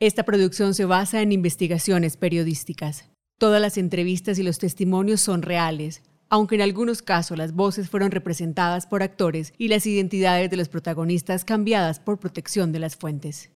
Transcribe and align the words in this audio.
Esta 0.00 0.22
producción 0.22 0.74
se 0.74 0.84
basa 0.84 1.22
en 1.22 1.32
investigaciones 1.32 2.16
periodísticas. 2.16 3.06
Todas 3.36 3.60
las 3.60 3.76
entrevistas 3.76 4.38
y 4.38 4.44
los 4.44 4.58
testimonios 4.58 5.20
son 5.20 5.42
reales, 5.42 6.02
aunque 6.28 6.54
en 6.54 6.60
algunos 6.60 7.02
casos 7.02 7.36
las 7.36 7.52
voces 7.52 7.90
fueron 7.90 8.12
representadas 8.12 8.86
por 8.86 9.02
actores 9.02 9.52
y 9.58 9.66
las 9.66 9.86
identidades 9.86 10.50
de 10.50 10.56
los 10.56 10.68
protagonistas 10.68 11.44
cambiadas 11.44 11.98
por 11.98 12.20
protección 12.20 12.70
de 12.70 12.78
las 12.78 12.94
fuentes. 12.94 13.50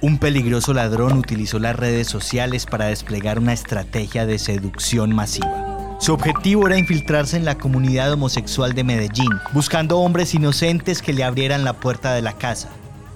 Un 0.00 0.16
peligroso 0.18 0.72
ladrón 0.72 1.18
utilizó 1.18 1.58
las 1.58 1.76
redes 1.76 2.06
sociales 2.06 2.64
para 2.64 2.86
desplegar 2.86 3.38
una 3.38 3.52
estrategia 3.52 4.24
de 4.24 4.38
seducción 4.38 5.14
masiva. 5.14 5.73
Su 6.04 6.12
objetivo 6.12 6.66
era 6.66 6.76
infiltrarse 6.76 7.38
en 7.38 7.46
la 7.46 7.56
comunidad 7.56 8.12
homosexual 8.12 8.74
de 8.74 8.84
Medellín, 8.84 9.30
buscando 9.54 10.00
hombres 10.00 10.34
inocentes 10.34 11.00
que 11.00 11.14
le 11.14 11.24
abrieran 11.24 11.64
la 11.64 11.72
puerta 11.72 12.12
de 12.12 12.20
la 12.20 12.34
casa. 12.34 12.68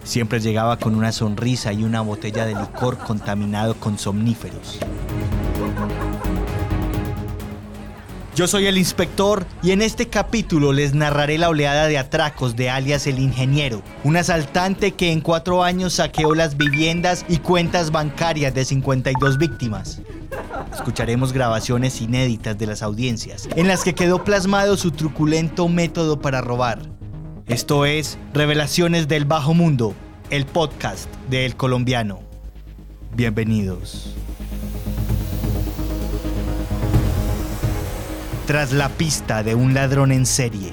Siempre 0.04 0.40
llegaba 0.40 0.78
con 0.78 0.94
una 0.94 1.12
sonrisa 1.12 1.70
y 1.74 1.84
una 1.84 2.00
botella 2.00 2.46
de 2.46 2.54
licor 2.54 2.96
contaminado 2.96 3.74
con 3.74 3.98
somníferos. 3.98 4.78
Yo 8.38 8.46
soy 8.46 8.66
el 8.66 8.78
inspector 8.78 9.44
y 9.64 9.72
en 9.72 9.82
este 9.82 10.06
capítulo 10.06 10.72
les 10.72 10.94
narraré 10.94 11.38
la 11.38 11.48
oleada 11.48 11.88
de 11.88 11.98
atracos 11.98 12.54
de 12.54 12.70
alias 12.70 13.08
el 13.08 13.18
ingeniero, 13.18 13.82
un 14.04 14.16
asaltante 14.16 14.92
que 14.92 15.10
en 15.10 15.22
cuatro 15.22 15.64
años 15.64 15.94
saqueó 15.94 16.36
las 16.36 16.56
viviendas 16.56 17.26
y 17.28 17.38
cuentas 17.38 17.90
bancarias 17.90 18.54
de 18.54 18.64
52 18.64 19.38
víctimas. 19.38 20.02
Escucharemos 20.72 21.32
grabaciones 21.32 22.00
inéditas 22.00 22.56
de 22.56 22.68
las 22.68 22.82
audiencias, 22.82 23.48
en 23.56 23.66
las 23.66 23.82
que 23.82 23.96
quedó 23.96 24.22
plasmado 24.22 24.76
su 24.76 24.92
truculento 24.92 25.68
método 25.68 26.20
para 26.20 26.40
robar. 26.40 26.78
Esto 27.48 27.86
es 27.86 28.18
Revelaciones 28.34 29.08
del 29.08 29.24
Bajo 29.24 29.52
Mundo, 29.52 29.96
el 30.30 30.46
podcast 30.46 31.10
de 31.28 31.44
El 31.44 31.56
Colombiano. 31.56 32.20
Bienvenidos. 33.16 34.14
Tras 38.48 38.72
la 38.72 38.88
pista 38.88 39.42
de 39.42 39.54
un 39.54 39.74
ladrón 39.74 40.10
en 40.10 40.24
serie. 40.24 40.72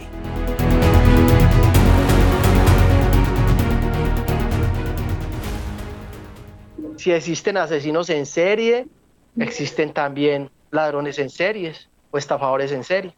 Si 6.95 7.11
existen 7.11 7.57
asesinos 7.57 8.09
en 8.09 8.25
serie, 8.25 8.87
existen 9.37 9.91
también 9.91 10.49
ladrones 10.71 11.19
en 11.19 11.29
series 11.29 11.89
o 12.11 12.17
estafadores 12.17 12.71
en 12.71 12.85
serie. 12.85 13.13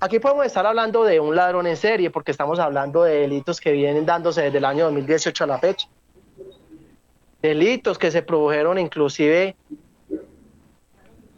Aquí 0.00 0.18
podemos 0.18 0.46
estar 0.46 0.66
hablando 0.66 1.04
de 1.04 1.20
un 1.20 1.36
ladrón 1.36 1.68
en 1.68 1.76
serie 1.76 2.10
porque 2.10 2.32
estamos 2.32 2.58
hablando 2.58 3.04
de 3.04 3.20
delitos 3.20 3.60
que 3.60 3.70
vienen 3.70 4.04
dándose 4.04 4.42
desde 4.42 4.58
el 4.58 4.64
año 4.64 4.86
2018 4.86 5.44
a 5.44 5.46
la 5.46 5.58
fecha. 5.60 5.86
Delitos 7.40 7.98
que 7.98 8.10
se 8.10 8.22
produjeron 8.22 8.80
inclusive 8.80 9.54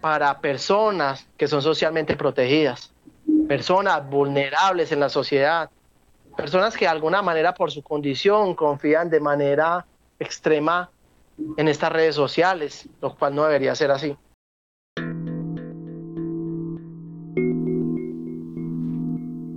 para 0.01 0.41
personas 0.41 1.27
que 1.37 1.49
son 1.49 1.63
socialmente 1.63 2.17
protegidas, 2.17 2.93
personas 3.49 4.09
vulnerables 4.09 4.93
en 4.93 5.01
la 5.01 5.09
sociedad, 5.09 5.71
personas 6.37 6.77
que 6.77 6.85
de 6.85 6.91
alguna 6.91 7.23
manera 7.23 7.55
por 7.55 7.71
su 7.71 7.83
condición 7.83 8.55
confían 8.55 9.11
de 9.11 9.21
manera 9.21 9.87
extrema 10.19 10.91
en 11.57 11.69
estas 11.69 11.93
redes 11.93 12.15
sociales, 12.15 12.89
lo 13.01 13.15
cual 13.15 13.35
no 13.35 13.45
debería 13.45 13.75
ser 13.75 13.91
así. 13.91 14.17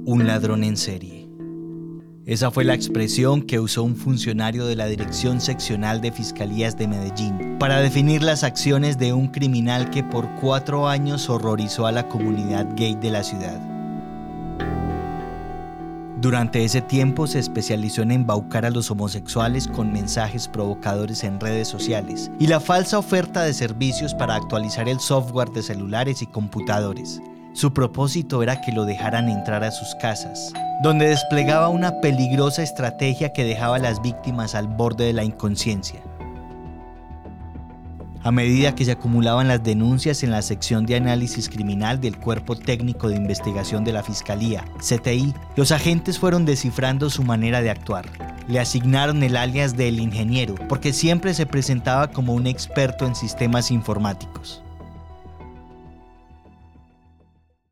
Un 0.06 0.28
ladrón 0.28 0.64
en 0.64 0.76
serie. 0.76 1.21
Esa 2.32 2.50
fue 2.50 2.64
la 2.64 2.74
expresión 2.74 3.42
que 3.42 3.60
usó 3.60 3.84
un 3.84 3.98
funcionario 3.98 4.66
de 4.66 4.78
la 4.78 4.86
Dirección 4.86 5.42
Seccional 5.42 6.00
de 6.00 6.14
Fiscalías 6.14 6.78
de 6.78 6.88
Medellín 6.88 7.58
para 7.60 7.82
definir 7.82 8.24
las 8.24 8.46
acciones 8.46 8.98
de 8.98 9.12
un 9.12 9.28
criminal 9.28 9.90
que 9.90 10.02
por 10.02 10.34
cuatro 10.36 10.88
años 10.88 11.30
horrorizó 11.30 11.88
a 11.88 11.92
la 11.92 12.08
comunidad 12.08 12.70
gay 12.78 12.96
de 12.96 13.12
la 13.12 13.24
ciudad. 13.26 13.60
Durante 16.22 16.64
ese 16.64 16.80
tiempo 16.80 17.28
se 17.28 17.40
especializó 17.40 18.02
en 18.02 18.12
embaucar 18.12 18.66
a 18.66 18.72
los 18.72 18.90
homosexuales 18.92 19.68
con 19.68 19.92
mensajes 19.92 20.48
provocadores 20.48 21.26
en 21.26 21.38
redes 21.38 21.68
sociales 21.68 22.32
y 22.40 22.48
la 22.48 22.62
falsa 22.62 22.98
oferta 22.98 23.44
de 23.44 23.54
servicios 23.54 24.14
para 24.14 24.36
actualizar 24.36 24.88
el 24.88 25.02
software 25.02 25.50
de 25.50 25.64
celulares 25.64 26.22
y 26.22 26.28
computadores. 26.28 27.22
Su 27.54 27.74
propósito 27.74 28.42
era 28.44 28.62
que 28.62 28.72
lo 28.72 28.86
dejaran 28.86 29.28
entrar 29.28 29.66
a 29.66 29.72
sus 29.72 29.94
casas, 29.96 30.54
donde 30.84 31.10
desplegaba 31.10 31.68
una 31.68 32.00
peligrosa 32.00 32.64
estrategia 32.64 33.34
que 33.34 33.44
dejaba 33.44 33.76
a 33.76 33.80
las 33.80 34.02
víctimas 34.02 34.56
al 34.56 34.68
borde 34.68 35.06
de 35.06 35.14
la 35.14 35.26
inconsciencia. 35.26 36.02
A 38.24 38.32
medida 38.32 38.74
que 38.74 38.86
se 38.86 38.92
acumulaban 38.92 39.50
las 39.50 39.64
denuncias 39.64 40.24
en 40.24 40.32
la 40.32 40.44
sección 40.44 40.86
de 40.86 40.96
análisis 40.96 41.50
criminal 41.50 42.00
del 42.00 42.18
Cuerpo 42.18 42.56
Técnico 42.56 43.10
de 43.10 43.18
Investigación 43.18 43.84
de 43.84 43.94
la 43.94 44.04
Fiscalía, 44.04 44.64
CTI, 44.78 45.34
los 45.58 45.74
agentes 45.74 46.20
fueron 46.20 46.46
descifrando 46.46 47.10
su 47.10 47.24
manera 47.24 47.62
de 47.62 47.72
actuar. 47.72 48.06
Le 48.48 48.60
asignaron 48.60 49.24
el 49.24 49.36
alias 49.36 49.76
del 49.76 50.00
ingeniero, 50.00 50.56
porque 50.70 50.94
siempre 50.94 51.34
se 51.34 51.46
presentaba 51.46 52.12
como 52.12 52.34
un 52.34 52.48
experto 52.48 53.06
en 53.06 53.16
sistemas 53.16 53.72
informáticos. 53.72 54.64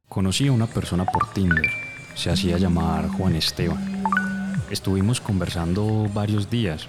Conocí 0.10 0.48
a 0.48 0.52
una 0.52 0.66
persona 0.66 1.06
por 1.06 1.32
Tinder. 1.34 1.70
Se 2.16 2.32
hacía 2.32 2.58
llamar 2.58 3.08
Juan 3.10 3.36
Esteban. 3.36 4.04
Estuvimos 4.72 5.22
conversando 5.22 6.10
varios 6.14 6.50
días, 6.50 6.88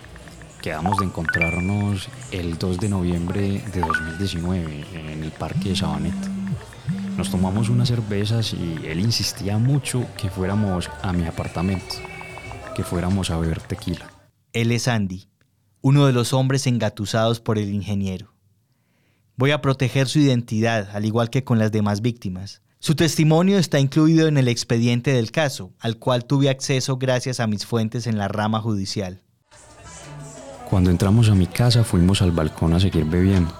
Quedamos 0.63 0.99
de 0.99 1.07
encontrarnos 1.07 2.09
el 2.33 2.59
2 2.59 2.81
de 2.81 2.89
noviembre 2.91 3.63
de 3.73 3.81
2019 3.81 4.85
en 4.93 5.25
el 5.25 5.33
parque 5.33 5.71
de 5.71 5.77
Sabanet. 5.77 6.15
Nos 7.17 7.31
tomamos 7.31 7.71
unas 7.71 7.89
cervezas 7.89 8.53
y 8.53 8.79
él 8.85 9.01
insistía 9.01 9.57
mucho 9.57 10.07
que 10.19 10.29
fuéramos 10.29 10.91
a 11.03 11.15
mi 11.15 11.25
apartamento, 11.25 11.95
que 12.77 12.85
fuéramos 12.85 13.31
a 13.31 13.39
beber 13.39 13.61
tequila. 13.63 14.11
Él 14.53 14.71
es 14.71 14.87
Andy, 14.87 15.31
uno 15.81 16.07
de 16.07 16.13
los 16.13 16.35
hombres 16.35 16.67
engatusados 16.67 17.41
por 17.41 17.57
el 17.57 17.73
ingeniero. 17.73 18.35
Voy 19.37 19.53
a 19.53 19.63
proteger 19.63 20.09
su 20.09 20.19
identidad, 20.19 20.91
al 20.95 21.07
igual 21.07 21.31
que 21.31 21.43
con 21.43 21.59
las 21.59 21.73
demás 21.73 22.03
víctimas. 22.03 22.61
Su 22.83 22.95
testimonio 22.95 23.59
está 23.59 23.79
incluido 23.79 24.27
en 24.27 24.39
el 24.39 24.49
expediente 24.49 25.13
del 25.13 25.31
caso, 25.31 25.71
al 25.81 25.99
cual 25.99 26.25
tuve 26.25 26.49
acceso 26.49 26.97
gracias 26.97 27.39
a 27.39 27.47
mis 27.47 27.67
fuentes 27.67 28.07
en 28.07 28.17
la 28.17 28.27
rama 28.27 28.63
judicial. 28.63 29.21
Cuando 30.71 30.91
entramos 30.91 31.29
a 31.29 31.35
mi 31.35 31.47
casa 31.47 31.85
fuimos 31.85 32.23
al 32.23 32.31
balcón 32.31 32.73
a 32.73 32.81
seguir 32.81 33.05
bebiendo. 33.05 33.53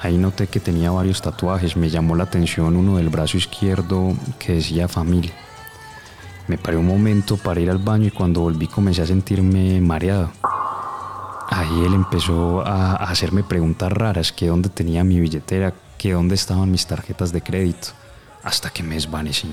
Ahí 0.00 0.18
noté 0.18 0.48
que 0.48 0.58
tenía 0.58 0.90
varios 0.90 1.22
tatuajes. 1.22 1.76
Me 1.76 1.88
llamó 1.88 2.16
la 2.16 2.24
atención 2.24 2.74
uno 2.74 2.96
del 2.96 3.08
brazo 3.08 3.36
izquierdo 3.36 4.16
que 4.40 4.54
decía 4.54 4.88
familia. 4.88 5.32
Me 6.48 6.58
paré 6.58 6.76
un 6.76 6.88
momento 6.88 7.36
para 7.36 7.60
ir 7.60 7.70
al 7.70 7.78
baño 7.78 8.08
y 8.08 8.10
cuando 8.10 8.40
volví 8.40 8.66
comencé 8.66 9.02
a 9.02 9.06
sentirme 9.06 9.80
mareado. 9.80 10.32
Ahí 11.50 11.84
él 11.86 11.94
empezó 11.94 12.66
a 12.66 12.96
hacerme 12.96 13.44
preguntas 13.44 13.92
raras, 13.92 14.32
que 14.32 14.48
dónde 14.48 14.70
tenía 14.70 15.04
mi 15.04 15.20
billetera, 15.20 15.72
que 15.96 16.14
dónde 16.14 16.34
estaban 16.34 16.72
mis 16.72 16.84
tarjetas 16.84 17.30
de 17.30 17.40
crédito. 17.40 17.90
Hasta 18.44 18.70
que 18.70 18.82
me 18.82 18.94
desvanecí. 18.94 19.52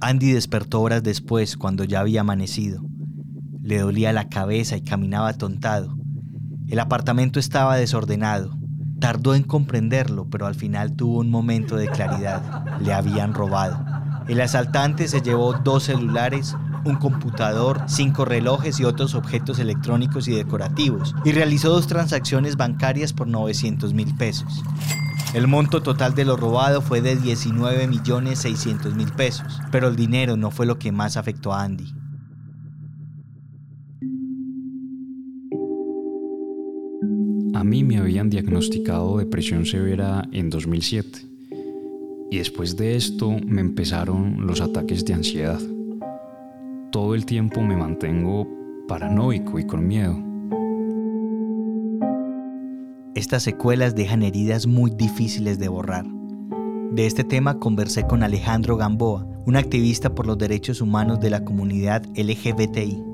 Andy 0.00 0.32
despertó 0.32 0.80
horas 0.80 1.02
después 1.04 1.56
cuando 1.56 1.84
ya 1.84 2.00
había 2.00 2.22
amanecido. 2.22 2.82
Le 3.62 3.78
dolía 3.78 4.12
la 4.12 4.28
cabeza 4.28 4.76
y 4.76 4.82
caminaba 4.82 5.28
atontado. 5.28 5.96
El 6.68 6.80
apartamento 6.80 7.38
estaba 7.38 7.76
desordenado. 7.76 8.58
Tardó 8.98 9.36
en 9.36 9.44
comprenderlo, 9.44 10.28
pero 10.28 10.46
al 10.46 10.56
final 10.56 10.96
tuvo 10.96 11.20
un 11.20 11.30
momento 11.30 11.76
de 11.76 11.88
claridad. 11.88 12.64
Le 12.80 12.92
habían 12.92 13.32
robado. 13.32 13.84
El 14.26 14.40
asaltante 14.40 15.06
se 15.06 15.20
llevó 15.20 15.52
dos 15.52 15.84
celulares, 15.84 16.56
un 16.84 16.96
computador, 16.96 17.82
cinco 17.86 18.24
relojes 18.24 18.80
y 18.80 18.84
otros 18.84 19.14
objetos 19.14 19.60
electrónicos 19.60 20.26
y 20.26 20.32
decorativos, 20.32 21.14
y 21.24 21.32
realizó 21.32 21.70
dos 21.70 21.86
transacciones 21.86 22.56
bancarias 22.56 23.12
por 23.12 23.28
900 23.28 23.94
mil 23.94 24.14
pesos. 24.16 24.64
El 25.34 25.48
monto 25.48 25.82
total 25.82 26.14
de 26.14 26.26
lo 26.26 26.36
robado 26.36 26.82
fue 26.82 27.00
de 27.00 27.16
19 27.16 27.88
millones 27.88 28.40
600 28.40 28.94
mil 28.94 29.10
pesos, 29.12 29.60
pero 29.70 29.88
el 29.88 29.96
dinero 29.96 30.36
no 30.36 30.50
fue 30.50 30.66
lo 30.66 30.78
que 30.78 30.92
más 30.92 31.16
afectó 31.16 31.54
a 31.54 31.62
Andy. 31.62 31.86
A 37.54 37.64
mí 37.64 37.82
me 37.82 37.96
habían 37.96 38.28
diagnosticado 38.28 39.16
depresión 39.16 39.64
severa 39.64 40.22
en 40.32 40.50
2007 40.50 41.20
y 42.30 42.38
después 42.38 42.76
de 42.76 42.96
esto 42.96 43.30
me 43.46 43.62
empezaron 43.62 44.46
los 44.46 44.60
ataques 44.60 45.02
de 45.06 45.14
ansiedad. 45.14 45.60
Todo 46.90 47.14
el 47.14 47.24
tiempo 47.24 47.62
me 47.62 47.76
mantengo 47.76 48.46
paranoico 48.86 49.58
y 49.58 49.66
con 49.66 49.86
miedo. 49.86 50.31
Estas 53.14 53.42
secuelas 53.42 53.94
dejan 53.94 54.22
heridas 54.22 54.66
muy 54.66 54.90
difíciles 54.90 55.58
de 55.58 55.68
borrar. 55.68 56.06
De 56.92 57.04
este 57.04 57.24
tema 57.24 57.58
conversé 57.58 58.06
con 58.06 58.22
Alejandro 58.22 58.78
Gamboa, 58.78 59.26
un 59.44 59.56
activista 59.56 60.14
por 60.14 60.26
los 60.26 60.38
derechos 60.38 60.80
humanos 60.80 61.20
de 61.20 61.28
la 61.28 61.44
comunidad 61.44 62.02
LGBTI. 62.16 63.04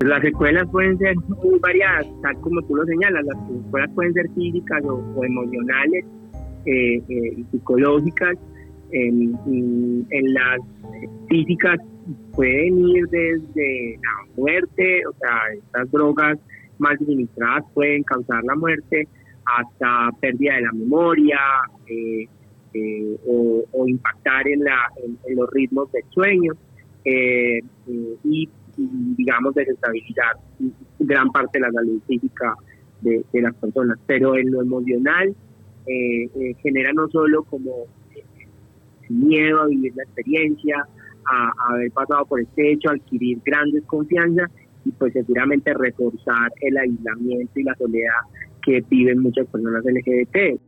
Las 0.00 0.22
secuelas 0.22 0.66
pueden 0.72 0.96
ser 0.96 1.14
muy 1.16 1.58
variadas, 1.58 2.06
tal 2.22 2.40
como 2.40 2.62
tú 2.62 2.74
lo 2.74 2.86
señalas, 2.86 3.22
las 3.26 3.46
secuelas 3.46 3.90
pueden 3.94 4.14
ser 4.14 4.30
físicas 4.34 4.82
o, 4.86 5.24
emocionales, 5.24 6.06
eh, 6.64 7.02
eh, 7.06 7.44
psicológicas. 7.50 8.38
En, 8.92 9.36
en, 10.10 10.34
las 10.34 10.60
físicas 11.28 11.80
pueden 12.32 12.78
ir 12.88 13.06
desde 13.08 13.98
la 14.02 14.36
muerte, 14.36 15.06
o 15.06 15.12
sea, 15.18 15.38
estas 15.54 15.90
drogas 15.90 16.38
mal 16.78 16.94
administradas 16.94 17.64
pueden 17.74 18.02
causar 18.04 18.42
la 18.44 18.54
muerte, 18.54 19.06
hasta 19.44 20.10
pérdida 20.20 20.54
de 20.56 20.62
la 20.62 20.72
memoria 20.72 21.38
eh, 21.86 22.28
o, 23.26 23.86
impactar 23.86 24.48
en, 24.48 24.64
la, 24.64 24.90
en, 25.02 25.36
los 25.36 25.48
ritmos 25.50 25.90
del 25.92 26.04
sueño. 26.10 26.52
y 27.06 28.48
digamos, 28.76 29.54
desestabilizar 29.54 30.36
gran 30.98 31.30
parte 31.30 31.58
de 31.58 31.66
la 31.66 31.72
salud 31.72 32.00
física 32.06 32.54
de, 33.00 33.24
las 33.32 33.54
personas. 33.56 33.98
Pero 34.06 34.36
en 34.36 34.50
lo 34.50 34.62
emocional 34.62 35.34
eh, 35.86 36.24
eh, 36.34 36.54
genera 36.62 36.92
no 36.92 37.08
solo 37.08 37.42
como 37.44 37.86
eh, 38.14 38.24
miedo 39.08 39.62
a 39.62 39.66
vivir 39.66 39.92
la 39.94 40.04
experiencia, 40.04 40.86
a, 41.30 41.52
haber 41.70 41.90
pasado 41.92 42.24
por 42.26 42.40
este 42.40 42.72
hecho, 42.72 42.90
adquirir 42.90 43.38
gran 43.44 43.70
desconfianza 43.70 44.50
y 44.84 44.90
pues 44.92 45.12
seguramente 45.12 45.72
reforzar 45.74 46.52
el 46.60 46.76
aislamiento 46.76 47.58
y 47.58 47.62
la 47.62 47.74
soledad 47.76 48.20
que 48.64 48.80
viven 48.88 49.20
muchas 49.20 49.46
personas 49.46 49.84
LGBT. 49.84 50.60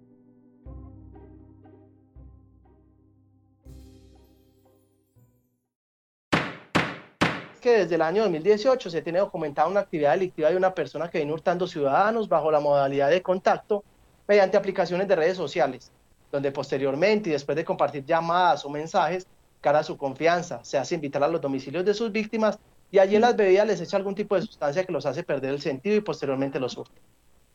desde 7.70 7.96
el 7.96 8.02
año 8.02 8.22
2018 8.22 8.90
se 8.90 9.02
tiene 9.02 9.18
documentada 9.18 9.68
una 9.68 9.80
actividad 9.80 10.12
delictiva 10.12 10.50
de 10.50 10.56
una 10.56 10.74
persona 10.74 11.08
que 11.08 11.18
viene 11.18 11.32
hurtando 11.32 11.66
ciudadanos 11.66 12.28
bajo 12.28 12.50
la 12.50 12.60
modalidad 12.60 13.10
de 13.10 13.22
contacto 13.22 13.84
mediante 14.28 14.56
aplicaciones 14.56 15.08
de 15.08 15.16
redes 15.16 15.36
sociales, 15.36 15.92
donde 16.30 16.52
posteriormente 16.52 17.30
y 17.30 17.32
después 17.32 17.56
de 17.56 17.64
compartir 17.64 18.04
llamadas 18.04 18.64
o 18.64 18.70
mensajes, 18.70 19.26
cara 19.60 19.80
a 19.80 19.84
su 19.84 19.96
confianza, 19.96 20.62
se 20.64 20.78
hace 20.78 20.94
invitar 20.94 21.22
a 21.24 21.28
los 21.28 21.40
domicilios 21.40 21.84
de 21.84 21.94
sus 21.94 22.12
víctimas 22.12 22.58
y 22.90 22.98
allí 22.98 23.16
en 23.16 23.22
las 23.22 23.36
bebidas 23.36 23.66
les 23.66 23.80
echa 23.80 23.96
algún 23.96 24.14
tipo 24.14 24.34
de 24.36 24.42
sustancia 24.42 24.84
que 24.84 24.92
los 24.92 25.06
hace 25.06 25.22
perder 25.22 25.50
el 25.50 25.60
sentido 25.60 25.96
y 25.96 26.00
posteriormente 26.00 26.60
los 26.60 26.76
hurta, 26.76 27.00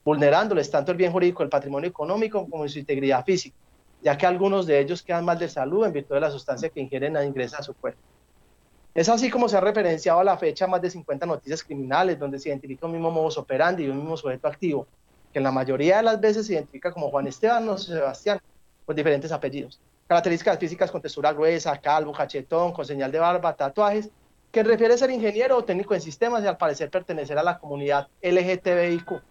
vulnerándoles 0.03 0.69
tanto 0.71 0.91
el 0.91 0.97
bien 0.97 1.11
jurídico, 1.11 1.43
el 1.43 1.49
patrimonio 1.49 1.89
económico 1.89 2.47
como 2.49 2.67
su 2.67 2.79
integridad 2.79 3.23
física, 3.23 3.55
ya 4.01 4.17
que 4.17 4.25
algunos 4.25 4.65
de 4.65 4.79
ellos 4.79 5.03
quedan 5.03 5.25
mal 5.25 5.37
de 5.37 5.47
salud 5.47 5.85
en 5.85 5.93
virtud 5.93 6.15
de 6.15 6.21
la 6.21 6.31
sustancia 6.31 6.69
que 6.69 6.79
ingieren 6.79 7.15
e 7.15 7.25
ingresa 7.25 7.57
a 7.57 7.63
su 7.63 7.73
cuerpo. 7.73 8.01
Es 8.93 9.07
así 9.07 9.29
como 9.29 9.47
se 9.47 9.55
ha 9.55 9.61
referenciado 9.61 10.19
a 10.19 10.23
la 10.23 10.37
fecha 10.37 10.67
más 10.67 10.81
de 10.81 10.89
50 10.89 11.25
noticias 11.25 11.63
criminales 11.63 12.19
donde 12.19 12.39
se 12.39 12.49
identifica 12.49 12.87
un 12.87 12.91
mismo 12.91 13.09
modus 13.09 13.37
operandi 13.37 13.85
y 13.85 13.89
un 13.89 13.97
mismo 13.97 14.17
sujeto 14.17 14.47
activo, 14.47 14.85
que 15.31 15.39
en 15.39 15.43
la 15.43 15.51
mayoría 15.51 15.97
de 15.97 16.03
las 16.03 16.19
veces 16.19 16.45
se 16.45 16.53
identifica 16.53 16.91
como 16.91 17.09
Juan 17.09 17.27
Esteban 17.27 17.69
o 17.69 17.77
Sebastián, 17.77 18.39
con 18.85 18.95
diferentes 18.95 19.31
apellidos. 19.31 19.79
Características 20.07 20.59
físicas 20.59 20.91
con 20.91 21.01
textura 21.01 21.31
gruesa, 21.31 21.77
calvo, 21.79 22.11
cachetón, 22.11 22.73
con 22.73 22.83
señal 22.83 23.13
de 23.13 23.19
barba, 23.19 23.55
tatuajes, 23.55 24.09
que 24.51 24.63
refiere 24.63 24.93
a 24.93 24.97
ser 24.97 25.09
ingeniero 25.09 25.57
o 25.57 25.63
técnico 25.63 25.93
en 25.93 26.01
sistemas 26.01 26.43
y 26.43 26.47
al 26.47 26.57
parecer 26.57 26.89
pertenecer 26.89 27.37
a 27.37 27.43
la 27.43 27.57
comunidad 27.57 28.09
LGTBIQ, 28.21 29.21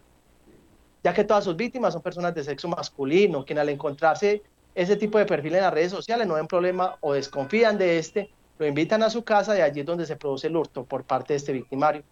ya 1.03 1.15
que 1.15 1.25
todas 1.25 1.45
sus 1.45 1.57
víctimas 1.57 1.93
son 1.93 2.03
personas 2.03 2.35
de 2.35 2.45
sexo 2.45 2.69
masculino, 2.69 3.45
quien 3.45 3.59
al 3.59 3.69
encontrarse 3.69 4.43
ese 4.75 4.97
tipo 4.97 5.19
de 5.19 5.27
perfil 5.27 5.57
en 5.57 5.63
las 5.63 5.75
redes 5.75 5.91
sociales 5.91 6.27
no 6.27 6.35
ven 6.35 6.47
problema 6.47 6.97
o 7.01 7.15
desconfían 7.15 7.79
de 7.79 7.99
este 7.99 8.31
lo 8.61 8.67
invitan 8.67 9.03
a 9.03 9.09
su 9.09 9.25
casa 9.25 9.57
y 9.57 9.63
allí 9.63 9.81
es 9.81 9.87
donde 9.87 10.05
se 10.05 10.17
produce 10.17 10.47
el 10.47 10.57
hurto 10.57 10.85
por 10.85 11.05
parte 11.05 11.33
de 11.33 11.39
este 11.39 11.53
victimario. 11.53 12.03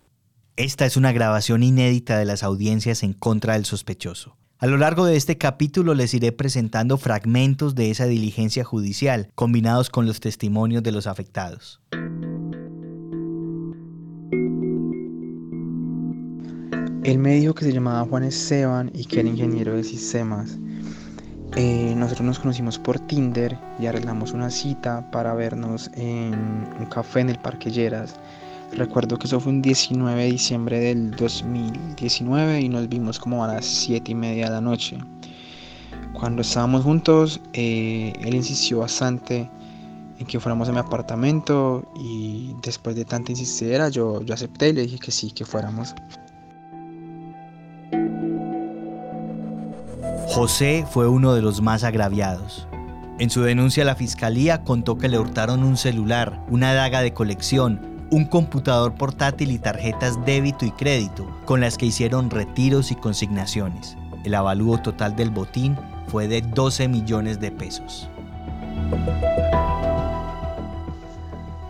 Esta 0.56 0.87
es 0.87 0.96
una 0.96 1.12
grabación 1.12 1.62
inédita 1.62 2.19
de 2.19 2.25
las 2.25 2.43
audiencias 2.43 3.02
en 3.02 3.12
contra 3.12 3.52
del 3.52 3.67
sospechoso. 3.67 4.37
A 4.58 4.67
lo 4.67 4.79
largo 4.79 5.05
de 5.05 5.17
este 5.17 5.37
capítulo 5.37 5.94
les 5.94 6.14
iré 6.14 6.32
presentando 6.32 6.96
fragmentos 6.96 7.75
de 7.75 7.91
esa 7.91 8.06
diligencia 8.06 8.64
judicial, 8.64 9.29
combinados 9.34 9.91
con 9.91 10.06
los 10.06 10.20
testimonios 10.20 10.82
de 10.82 10.91
los 10.91 11.06
afectados. 11.06 11.81
Él 17.05 17.19
me 17.19 17.35
dijo 17.35 17.55
que 17.55 17.65
se 17.65 17.73
llamaba 17.73 18.06
Juan 18.06 18.25
Esteban 18.25 18.91
y 18.93 19.05
que 19.05 19.21
era 19.21 19.29
ingeniero 19.29 19.77
de 19.77 19.85
sistemas. 19.85 20.59
Eh, 21.56 21.95
nosotros 21.97 22.27
nos 22.27 22.39
conocimos 22.39 22.79
por 22.79 22.99
Tinder 22.99 23.59
y 23.81 23.87
arreglamos 23.87 24.32
una 24.32 24.51
cita 24.51 25.11
para 25.11 25.34
vernos 25.34 25.91
en 25.94 26.34
un 26.79 26.87
café 26.87 27.20
en 27.20 27.31
el 27.31 27.39
Parque 27.39 27.70
Lleras. 27.70 28.17
Recuerdo 28.72 29.19
que 29.19 29.27
eso 29.27 29.41
fue 29.41 29.53
un 29.53 29.63
19 29.63 30.22
de 30.25 30.31
diciembre 30.31 30.79
del 30.81 31.13
2019 31.13 32.61
y 32.61 32.69
nos 32.69 32.89
vimos 32.89 33.19
como 33.19 33.44
a 33.44 33.49
las 33.49 33.65
7 33.65 34.13
y 34.13 34.15
media 34.15 34.46
de 34.46 34.51
la 34.51 34.61
noche. 34.61 34.99
Cuando 36.13 36.43
estábamos 36.43 36.82
juntos, 36.82 37.41
eh, 37.55 38.13
él 38.20 38.34
insistió 38.34 38.81
bastante 38.81 39.49
en 40.19 40.27
que 40.27 40.39
fuéramos 40.41 40.69
a 40.69 40.72
mi 40.72 40.79
apartamento 40.79 41.91
y 41.99 42.55
después 42.63 42.96
de 42.96 43.05
tanta 43.05 43.31
insistencia 43.32 43.89
yo, 43.89 44.20
yo 44.22 44.34
acepté 44.34 44.70
y 44.70 44.72
le 44.72 44.82
dije 44.82 44.99
que 44.99 45.13
sí, 45.13 45.31
que 45.31 45.44
fuéramos. 45.44 45.94
José 50.39 50.87
fue 50.89 51.09
uno 51.09 51.35
de 51.35 51.43
los 51.43 51.63
más 51.63 51.83
agraviados. 51.83 52.69
En 53.19 53.29
su 53.29 53.43
denuncia 53.43 53.85
la 53.85 53.97
fiscalía 53.97 54.63
contó 54.63 54.97
que 54.97 55.09
le 55.09 55.19
hurtaron 55.19 55.65
un 55.65 55.77
celular, 55.77 56.45
una 56.49 56.73
daga 56.75 57.01
de 57.01 57.13
colección, 57.13 58.07
un 58.13 58.25
computador 58.25 58.95
portátil 58.95 59.51
y 59.51 59.59
tarjetas 59.59 60.25
débito 60.25 60.65
y 60.65 60.71
crédito, 60.71 61.29
con 61.45 61.61
las 61.61 61.77
que 61.77 61.87
hicieron 61.87 62.31
retiros 62.31 62.93
y 62.93 62.95
consignaciones. 62.95 63.97
El 64.23 64.37
avalúo 64.37 64.79
total 64.79 65.17
del 65.17 65.31
botín 65.31 65.77
fue 66.07 66.29
de 66.29 66.41
12 66.41 66.87
millones 66.87 67.41
de 67.41 67.51
pesos. 67.51 68.09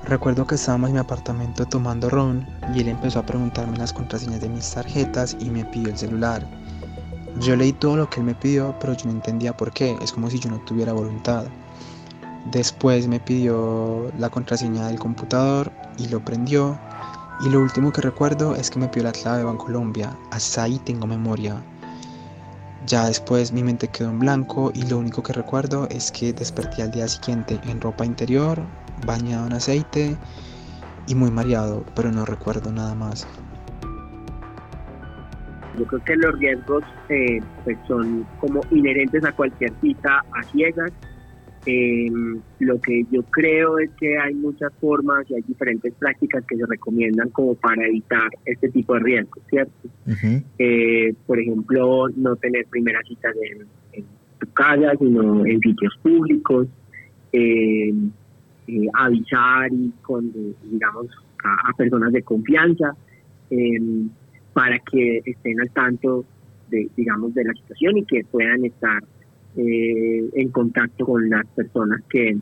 Recuerdo 0.05 0.47
que 0.47 0.57
estábamos 0.57 0.89
en 0.89 0.95
mi 0.97 1.01
apartamento 1.01 1.65
tomando 1.65 2.11
ron 2.11 2.47
y 2.75 2.81
él 2.81 2.89
empezó 2.89 3.21
a 3.21 3.25
preguntarme 3.25 3.79
las 3.79 3.95
contraseñas 3.95 4.43
de 4.43 4.51
mis 4.51 4.71
tarjetas 4.71 5.39
y 5.41 5.49
me 5.49 5.65
pidió 5.65 5.89
el 5.89 5.97
celular. 5.97 6.47
Yo 7.41 7.55
leí 7.55 7.73
todo 7.73 7.97
lo 7.97 8.11
que 8.11 8.21
él 8.21 8.27
me 8.27 8.35
pidió, 8.35 8.75
pero 8.81 8.95
yo 8.95 9.07
no 9.07 9.13
entendía 9.13 9.57
por 9.57 9.73
qué. 9.73 9.97
Es 10.03 10.13
como 10.13 10.29
si 10.29 10.41
yo 10.41 10.51
no 10.51 10.59
tuviera 10.61 10.93
voluntad. 10.93 11.47
Después 12.51 13.07
me 13.07 13.21
pidió 13.21 14.11
la 14.19 14.29
contraseña 14.29 14.89
del 14.89 14.99
computador 14.99 15.71
y 15.99 16.09
lo 16.09 16.25
prendió. 16.25 16.79
Y 17.41 17.49
lo 17.51 17.61
último 17.61 17.93
que 17.93 18.01
recuerdo 18.01 18.57
es 18.57 18.71
que 18.71 18.81
me 18.81 18.89
pidió 18.89 19.05
la 19.05 19.13
clave 19.13 19.39
de 19.39 19.45
Bancolombia. 19.45 20.17
Hasta 20.33 20.65
ahí 20.65 20.81
tengo 20.81 21.07
memoria. 21.07 21.63
Ya 22.87 23.07
después 23.07 23.53
mi 23.53 23.63
mente 23.63 23.89
quedó 23.89 24.11
en 24.11 24.19
blanco 24.19 24.73
y 24.75 24.83
lo 24.83 24.99
único 24.99 25.23
que 25.23 25.33
recuerdo 25.33 25.87
es 25.91 26.11
que 26.11 26.33
desperté 26.33 26.83
al 26.83 26.91
día 26.91 27.07
siguiente 27.07 27.61
en 27.65 27.81
ropa 27.81 28.05
interior, 28.05 28.63
bañado 29.07 29.47
en 29.47 29.53
aceite 29.53 30.17
y 31.07 31.15
muy 31.15 31.31
mareado, 31.31 31.85
pero 31.95 32.11
no 32.11 32.25
recuerdo 32.25 32.73
nada 32.73 32.95
más. 32.95 33.27
Yo 35.77 35.85
creo 35.85 36.05
que 36.05 36.17
los 36.17 36.39
riesgos 36.39 36.85
eh, 37.09 37.41
pues 37.65 37.77
son 37.87 38.27
como 38.41 38.61
inherentes 38.71 39.25
a 39.25 39.33
cualquier 39.33 39.73
cita 39.81 40.25
a 40.33 40.43
ciegas. 40.45 40.93
Eh, 41.67 42.09
lo 42.61 42.81
que 42.81 43.05
yo 43.11 43.23
creo 43.25 43.79
es 43.79 43.91
que 44.01 44.17
hay 44.17 44.33
muchas 44.35 44.73
formas 44.81 45.29
y 45.31 45.35
hay 45.35 45.43
diferentes 45.43 45.93
prácticas 45.95 46.45
que 46.47 46.57
se 46.57 46.65
recomiendan 46.65 47.29
como 47.31 47.55
para 47.57 47.87
evitar 47.87 48.31
este 48.47 48.71
tipo 48.71 48.95
de 48.95 49.01
riesgos, 49.01 49.43
¿cierto? 49.51 49.89
Eh, 50.59 51.15
por 51.27 51.39
ejemplo, 51.39 52.09
no 52.17 52.37
tener 52.37 52.65
primeras 52.67 53.07
citas 53.07 53.35
en, 53.43 53.67
en 53.93 54.05
tu 54.39 54.51
casa, 54.53 54.93
sino 54.99 55.45
en 55.45 55.61
sitios 55.61 55.95
públicos, 56.03 56.69
avisar 58.95 59.71
y 59.73 59.93
con, 60.03 60.33
digamos, 60.71 61.07
a, 61.45 61.73
personas 61.77 62.13
de 62.13 62.23
confianza 62.23 62.97
para 64.53 64.79
que 64.79 65.23
estén 65.25 65.61
al 65.61 65.71
tanto 65.71 66.25
de, 66.71 66.89
digamos, 66.97 67.35
de 67.35 67.45
la 67.45 67.53
situación 67.55 67.99
y 67.99 68.05
que 68.05 68.25
puedan 68.25 68.65
estar 68.65 69.03
eh, 69.57 70.31
en 70.35 70.49
contacto 70.51 71.07
con 71.07 71.29
las 71.29 71.47
personas 71.49 72.03
que, 72.09 72.37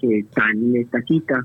están 0.00 0.56
en 0.58 0.76
esta 0.76 1.02
cita 1.02 1.44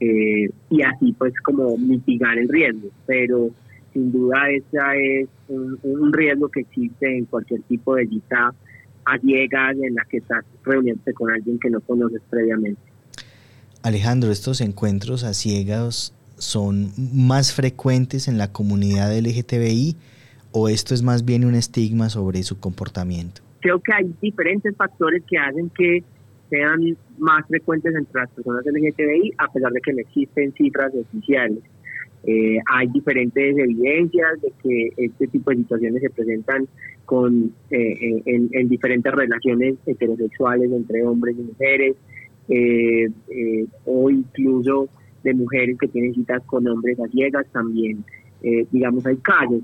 eh, 0.00 0.50
y 0.68 0.82
así 0.82 1.14
pues 1.16 1.32
como 1.42 1.78
mitigar 1.78 2.36
el 2.38 2.46
riesgo. 2.46 2.90
Pero 3.06 3.50
sin 3.94 4.12
duda 4.12 4.50
ese 4.50 5.22
es 5.22 5.28
un, 5.48 6.12
riesgo 6.12 6.48
que 6.50 6.60
existe 6.60 7.16
en 7.16 7.24
cualquier 7.24 7.62
tipo 7.62 7.94
de 7.94 8.06
cita 8.06 8.54
a 9.06 9.18
ciegas 9.18 9.76
en 9.82 9.94
la 9.94 10.04
que 10.04 10.18
estás 10.18 10.44
reuniéndote 10.62 11.14
con 11.14 11.30
alguien 11.30 11.58
que 11.58 11.70
no 11.70 11.80
conoces 11.80 12.20
previamente. 12.28 12.80
Alejandro, 13.82 14.30
estos 14.30 14.60
encuentros 14.60 15.24
a 15.24 15.32
ciegas 15.32 16.12
son 16.38 16.90
más 16.96 17.52
frecuentes 17.54 18.28
en 18.28 18.38
la 18.38 18.52
comunidad 18.52 19.16
LGTBI 19.16 19.96
o 20.52 20.68
esto 20.68 20.94
es 20.94 21.02
más 21.02 21.24
bien 21.24 21.44
un 21.44 21.54
estigma 21.54 22.08
sobre 22.08 22.42
su 22.42 22.58
comportamiento? 22.58 23.42
Creo 23.60 23.80
que 23.80 23.92
hay 23.92 24.14
diferentes 24.20 24.74
factores 24.76 25.22
que 25.28 25.38
hacen 25.38 25.70
que 25.70 26.02
sean 26.50 26.96
más 27.18 27.46
frecuentes 27.48 27.94
entre 27.94 28.20
las 28.20 28.30
personas 28.30 28.64
LGTBI 28.64 29.32
a 29.38 29.52
pesar 29.52 29.72
de 29.72 29.80
que 29.80 29.92
no 29.92 30.00
existen 30.00 30.52
cifras 30.52 30.92
oficiales. 30.94 31.58
Eh, 32.24 32.58
hay 32.66 32.88
diferentes 32.88 33.56
evidencias 33.56 34.40
de 34.42 34.52
que 34.62 34.92
este 34.96 35.28
tipo 35.28 35.50
de 35.50 35.58
situaciones 35.58 36.02
se 36.02 36.10
presentan 36.10 36.66
con 37.04 37.52
eh, 37.70 37.76
eh, 37.78 38.22
en, 38.26 38.48
en, 38.52 38.68
diferentes 38.68 39.12
relaciones 39.12 39.76
heterosexuales 39.86 40.72
entre 40.72 41.04
hombres 41.04 41.36
y 41.38 41.42
mujeres 41.42 41.96
o 43.84 44.10
incluso 44.10 44.88
de 45.26 45.34
mujeres 45.34 45.76
que 45.78 45.88
tienen 45.88 46.14
citas 46.14 46.42
con 46.46 46.66
hombres 46.68 46.98
a 47.00 47.08
ciegas 47.08 47.46
también, 47.52 48.04
eh, 48.42 48.64
digamos, 48.70 49.04
hay 49.06 49.16
casos. 49.16 49.60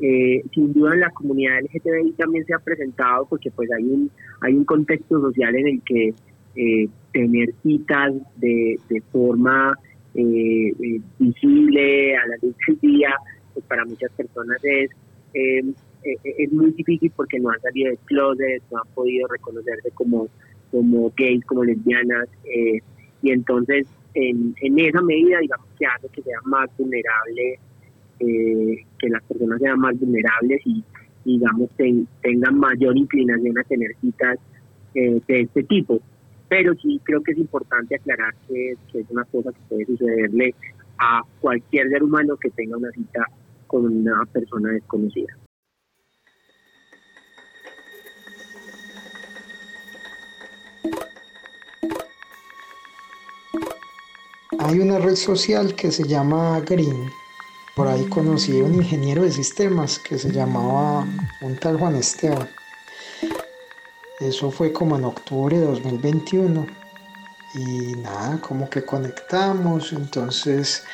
Eh, 0.00 0.42
sin 0.54 0.72
duda 0.72 0.94
en 0.94 1.00
la 1.00 1.10
comunidad 1.10 1.60
LGTBI 1.60 2.12
también 2.12 2.46
se 2.46 2.54
ha 2.54 2.58
presentado 2.58 3.26
porque 3.26 3.50
pues 3.50 3.70
hay 3.70 3.84
un, 3.84 4.10
hay 4.40 4.54
un 4.54 4.64
contexto 4.64 5.20
social 5.20 5.54
en 5.54 5.68
el 5.68 5.82
que 5.82 6.14
eh, 6.56 6.88
tener 7.12 7.52
citas 7.62 8.14
de, 8.36 8.80
de 8.88 9.00
forma 9.12 9.74
visible 11.18 12.16
a 12.16 12.26
la 12.26 12.36
luz 12.42 12.54
del 12.66 12.78
día, 12.80 13.14
pues 13.54 13.64
para 13.66 13.84
muchas 13.86 14.10
personas 14.12 14.58
es, 14.62 14.90
es 15.32 16.52
muy 16.52 16.70
difícil 16.72 17.10
porque 17.16 17.40
no 17.40 17.48
han 17.48 17.60
salido 17.60 17.90
de 17.90 17.96
closet, 18.04 18.62
no 18.70 18.78
han 18.78 18.94
podido 18.94 19.26
reconocerse 19.28 19.90
como, 19.92 20.28
como 20.70 21.10
gays, 21.16 21.42
como 21.46 21.64
lesbianas, 21.64 22.28
y 23.22 23.30
entonces 23.30 23.86
en, 24.14 24.54
esa 24.78 25.02
medida, 25.02 25.38
digamos, 25.40 25.66
que 25.78 25.86
hace 25.86 26.08
que 26.08 26.22
sea 26.22 26.38
más 26.44 26.68
vulnerable, 26.76 27.58
eh, 28.20 28.84
que 28.98 29.08
las 29.08 29.22
personas 29.24 29.60
sean 29.60 29.78
más 29.78 29.98
vulnerables 29.98 30.60
y, 30.64 30.84
digamos, 31.24 31.70
tengan 31.76 32.58
mayor 32.58 32.96
inclinación 32.96 33.58
a 33.58 33.64
tener 33.64 33.94
citas 34.00 34.38
eh, 34.94 35.20
de 35.26 35.40
este 35.40 35.62
tipo. 35.64 36.00
Pero 36.48 36.74
sí 36.74 37.00
creo 37.02 37.22
que 37.22 37.32
es 37.32 37.38
importante 37.38 37.94
aclarar 37.94 38.34
que 38.46 38.72
es 38.72 39.06
una 39.08 39.24
cosa 39.24 39.50
que 39.50 39.58
puede 39.68 39.86
sucederle 39.86 40.54
a 40.98 41.22
cualquier 41.40 41.88
ser 41.88 42.02
humano 42.02 42.36
que 42.36 42.50
tenga 42.50 42.76
una 42.76 42.90
cita 42.90 43.26
con 43.66 43.86
una 43.86 44.24
persona 44.26 44.70
desconocida. 44.70 45.34
Hay 54.72 54.80
una 54.80 54.98
red 54.98 55.16
social 55.16 55.74
que 55.74 55.92
se 55.92 56.04
llama 56.04 56.58
Green. 56.60 57.12
Por 57.76 57.88
ahí 57.88 58.06
conocí 58.06 58.58
a 58.58 58.64
un 58.64 58.76
ingeniero 58.76 59.20
de 59.20 59.30
sistemas 59.30 59.98
que 59.98 60.18
se 60.18 60.32
llamaba 60.32 61.06
un 61.42 61.56
tal 61.56 61.78
Juan 61.78 61.94
Esteban. 61.94 62.48
Eso 64.18 64.50
fue 64.50 64.72
como 64.72 64.96
en 64.96 65.04
octubre 65.04 65.58
de 65.58 65.66
2021. 65.66 66.66
Y 67.54 67.96
nada, 67.96 68.40
como 68.40 68.70
que 68.70 68.82
conectamos. 68.82 69.92
Entonces 69.92 70.84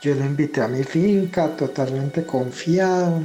yo 0.00 0.14
le 0.14 0.24
invité 0.24 0.62
a 0.62 0.68
mi 0.68 0.82
finca 0.82 1.54
totalmente 1.54 2.24
confiado. 2.24 3.20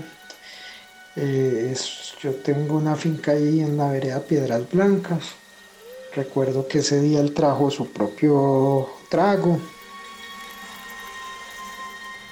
Eh, 1.16 1.74
yo 2.22 2.36
tengo 2.36 2.76
una 2.76 2.98
finca 2.98 3.32
ahí 3.32 3.62
en 3.62 3.78
la 3.78 3.90
vereda 3.90 4.20
Piedras 4.20 4.70
Blancas. 4.70 5.30
Recuerdo 6.14 6.68
que 6.68 6.80
ese 6.80 7.00
día 7.00 7.22
él 7.22 7.34
trajo 7.34 7.72
su 7.72 7.88
propio 7.88 9.00
trago. 9.12 9.60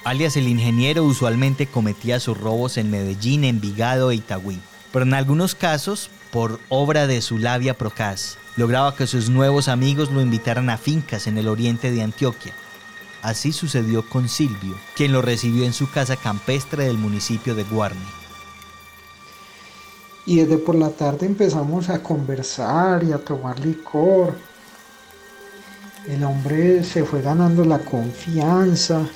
Alias 0.06 0.38
el 0.38 0.48
ingeniero 0.48 1.04
usualmente 1.04 1.68
cometía 1.68 2.20
sus 2.20 2.38
robos 2.38 2.78
en 2.78 2.90
Medellín, 2.90 3.44
Envigado 3.44 4.10
e 4.10 4.16
Itagüí, 4.16 4.60
pero 4.92 5.04
en 5.06 5.14
algunos 5.14 5.54
casos, 5.54 6.10
por 6.32 6.60
obra 6.70 7.06
de 7.06 7.22
su 7.22 7.38
labia 7.38 7.78
procaz, 7.78 8.38
lograba 8.56 8.96
que 8.96 9.08
sus 9.08 9.30
nuevos 9.30 9.68
amigos 9.68 10.10
lo 10.10 10.22
invitaran 10.22 10.70
a 10.70 10.78
fincas 10.78 11.28
en 11.28 11.38
el 11.38 11.50
oriente 11.50 11.92
de 11.92 12.02
Antioquia. 12.02 12.54
Así 13.22 13.52
sucedió 13.52 14.08
con 14.08 14.30
Silvio, 14.30 14.76
quien 14.96 15.12
lo 15.12 15.22
recibió 15.22 15.66
en 15.66 15.74
su 15.74 15.92
casa 15.92 16.16
campestre 16.16 16.86
del 16.86 16.98
municipio 16.98 17.54
de 17.56 17.66
Guarne. 17.66 18.00
Y 20.26 20.38
desde 20.38 20.58
por 20.58 20.76
la 20.76 20.90
tarde 20.92 21.26
empezamos 21.26 21.90
a 21.90 22.02
conversar 22.02 23.04
y 23.04 23.12
a 23.12 23.18
tomar 23.18 23.60
licor 23.60 24.49
el 26.10 26.24
hombre 26.24 26.84
se 26.84 27.06
fue 27.06 27.22
ganando 27.22 27.64
la 27.64 27.80
confianza 27.80 29.08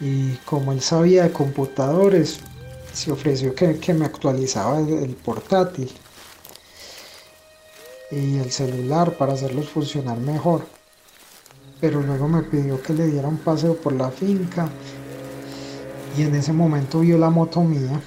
y 0.00 0.34
como 0.44 0.72
él 0.72 0.80
sabía 0.80 1.24
de 1.24 1.32
computadores, 1.32 2.38
se 2.92 3.10
ofreció 3.10 3.54
que, 3.54 3.94
me 3.94 4.04
actualizaba 4.04 4.78
el, 4.78 5.16
portátil 5.16 5.90
y 8.12 8.38
el 8.38 8.52
celular 8.52 9.16
para 9.16 9.32
hacerlos 9.32 9.68
funcionar 9.68 10.18
mejor. 10.18 10.64
Pero 11.80 12.00
luego 12.00 12.28
me 12.28 12.42
pidió 12.42 12.80
que 12.80 12.92
le 12.92 13.08
diera 13.08 13.26
un 13.26 13.38
paseo 13.38 13.76
por 13.76 13.94
la 13.94 14.10
finca 14.10 14.68
y 16.16 16.22
en 16.22 16.36
ese 16.36 16.52
momento 16.52 17.00
vio 17.00 17.18
la 17.18 17.30
moto 17.30 17.62
mía. 17.62 18.00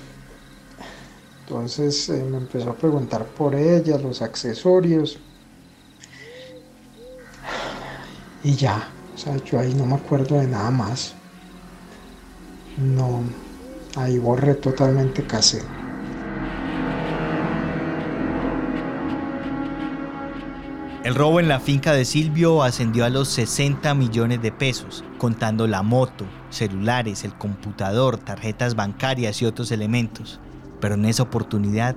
Entonces 1.42 2.08
eh, 2.10 2.24
me 2.24 2.38
empezó 2.38 2.70
a 2.70 2.76
preguntar 2.76 3.26
por 3.26 3.56
ella, 3.56 3.98
los 3.98 4.22
accesorios 4.22 5.20
y 8.44 8.56
ya. 8.56 8.90
O 9.14 9.18
sea, 9.18 9.36
yo 9.38 9.60
ahí 9.60 9.74
no 9.74 9.86
me 9.86 9.96
acuerdo 9.96 10.40
de 10.40 10.48
nada 10.48 10.70
más. 10.70 11.16
No, 12.78 13.24
ahí 13.96 14.20
borré 14.20 14.56
totalmente 14.56 15.24
casero. 15.24 15.66
El 21.04 21.16
robo 21.16 21.40
en 21.40 21.48
la 21.48 21.62
finca 21.62 21.94
de 21.94 22.04
Silvio 22.04 22.64
ascendió 22.64 23.06
a 23.06 23.10
los 23.10 23.30
60 23.30 23.94
millones 23.94 24.42
de 24.42 24.52
pesos, 24.52 25.06
contando 25.18 25.66
la 25.66 25.82
moto, 25.82 26.26
celulares, 26.50 27.24
el 27.24 27.34
computador, 27.34 28.18
tarjetas 28.18 28.76
bancarias 28.76 29.42
y 29.42 29.46
otros 29.46 29.72
elementos. 29.72 30.42
Pero 30.82 30.96
en 30.96 31.06
esa 31.06 31.24
oportunidad, 31.24 31.96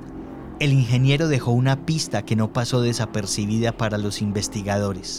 el 0.60 0.72
ingeniero 0.72 1.26
dejó 1.26 1.50
una 1.50 1.84
pista 1.86 2.22
que 2.22 2.36
no 2.36 2.52
pasó 2.52 2.82
desapercibida 2.82 3.72
para 3.72 3.98
los 3.98 4.22
investigadores. 4.22 5.18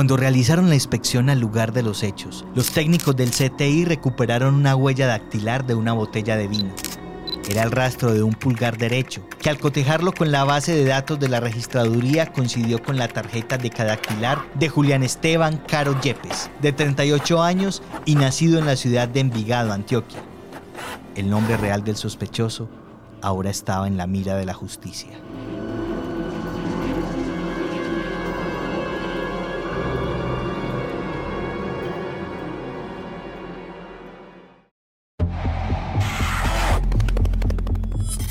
Cuando 0.00 0.16
realizaron 0.16 0.70
la 0.70 0.76
inspección 0.76 1.28
al 1.28 1.40
lugar 1.40 1.74
de 1.74 1.82
los 1.82 2.02
hechos, 2.02 2.46
los 2.54 2.70
técnicos 2.70 3.14
del 3.16 3.32
CTI 3.32 3.84
recuperaron 3.84 4.54
una 4.54 4.74
huella 4.74 5.06
dactilar 5.06 5.66
de 5.66 5.74
una 5.74 5.92
botella 5.92 6.38
de 6.38 6.48
vino. 6.48 6.70
Era 7.50 7.64
el 7.64 7.70
rastro 7.70 8.14
de 8.14 8.22
un 8.22 8.32
pulgar 8.32 8.78
derecho, 8.78 9.22
que 9.42 9.50
al 9.50 9.58
cotejarlo 9.58 10.12
con 10.12 10.32
la 10.32 10.44
base 10.44 10.74
de 10.74 10.86
datos 10.86 11.20
de 11.20 11.28
la 11.28 11.40
registraduría 11.40 12.32
coincidió 12.32 12.82
con 12.82 12.96
la 12.96 13.08
tarjeta 13.08 13.58
de 13.58 13.68
cadactilar 13.68 14.38
de 14.54 14.70
Julián 14.70 15.02
Esteban 15.02 15.58
Caro 15.68 16.00
Yepes, 16.00 16.50
de 16.62 16.72
38 16.72 17.42
años 17.42 17.82
y 18.06 18.14
nacido 18.14 18.58
en 18.58 18.64
la 18.64 18.76
ciudad 18.76 19.06
de 19.06 19.20
Envigado, 19.20 19.70
Antioquia. 19.70 20.22
El 21.14 21.28
nombre 21.28 21.58
real 21.58 21.84
del 21.84 21.96
sospechoso 21.96 22.70
ahora 23.20 23.50
estaba 23.50 23.86
en 23.86 23.98
la 23.98 24.06
mira 24.06 24.36
de 24.36 24.46
la 24.46 24.54
justicia. 24.54 25.10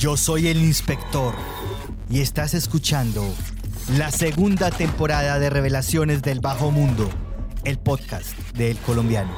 Yo 0.10 0.18
soy 0.18 0.48
el 0.48 0.58
inspector 0.58 1.36
y 2.10 2.22
estás 2.22 2.56
escuchando 2.56 3.24
la 3.96 4.10
segunda 4.10 4.72
temporada 4.72 5.38
de 5.38 5.52
Revelaciones 5.52 6.24
del 6.24 6.40
Bajo 6.40 6.72
Mundo, 6.72 7.08
el 7.64 7.78
podcast 7.78 8.36
del 8.56 8.76
colombiano. 8.78 9.30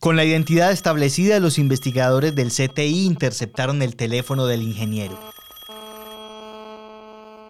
Con 0.00 0.16
la 0.16 0.24
identidad 0.24 0.72
establecida, 0.72 1.38
los 1.38 1.56
investigadores 1.56 2.34
del 2.34 2.48
CTI 2.48 3.06
interceptaron 3.06 3.80
el 3.80 3.94
teléfono 3.94 4.46
del 4.46 4.62
ingeniero. 4.64 5.16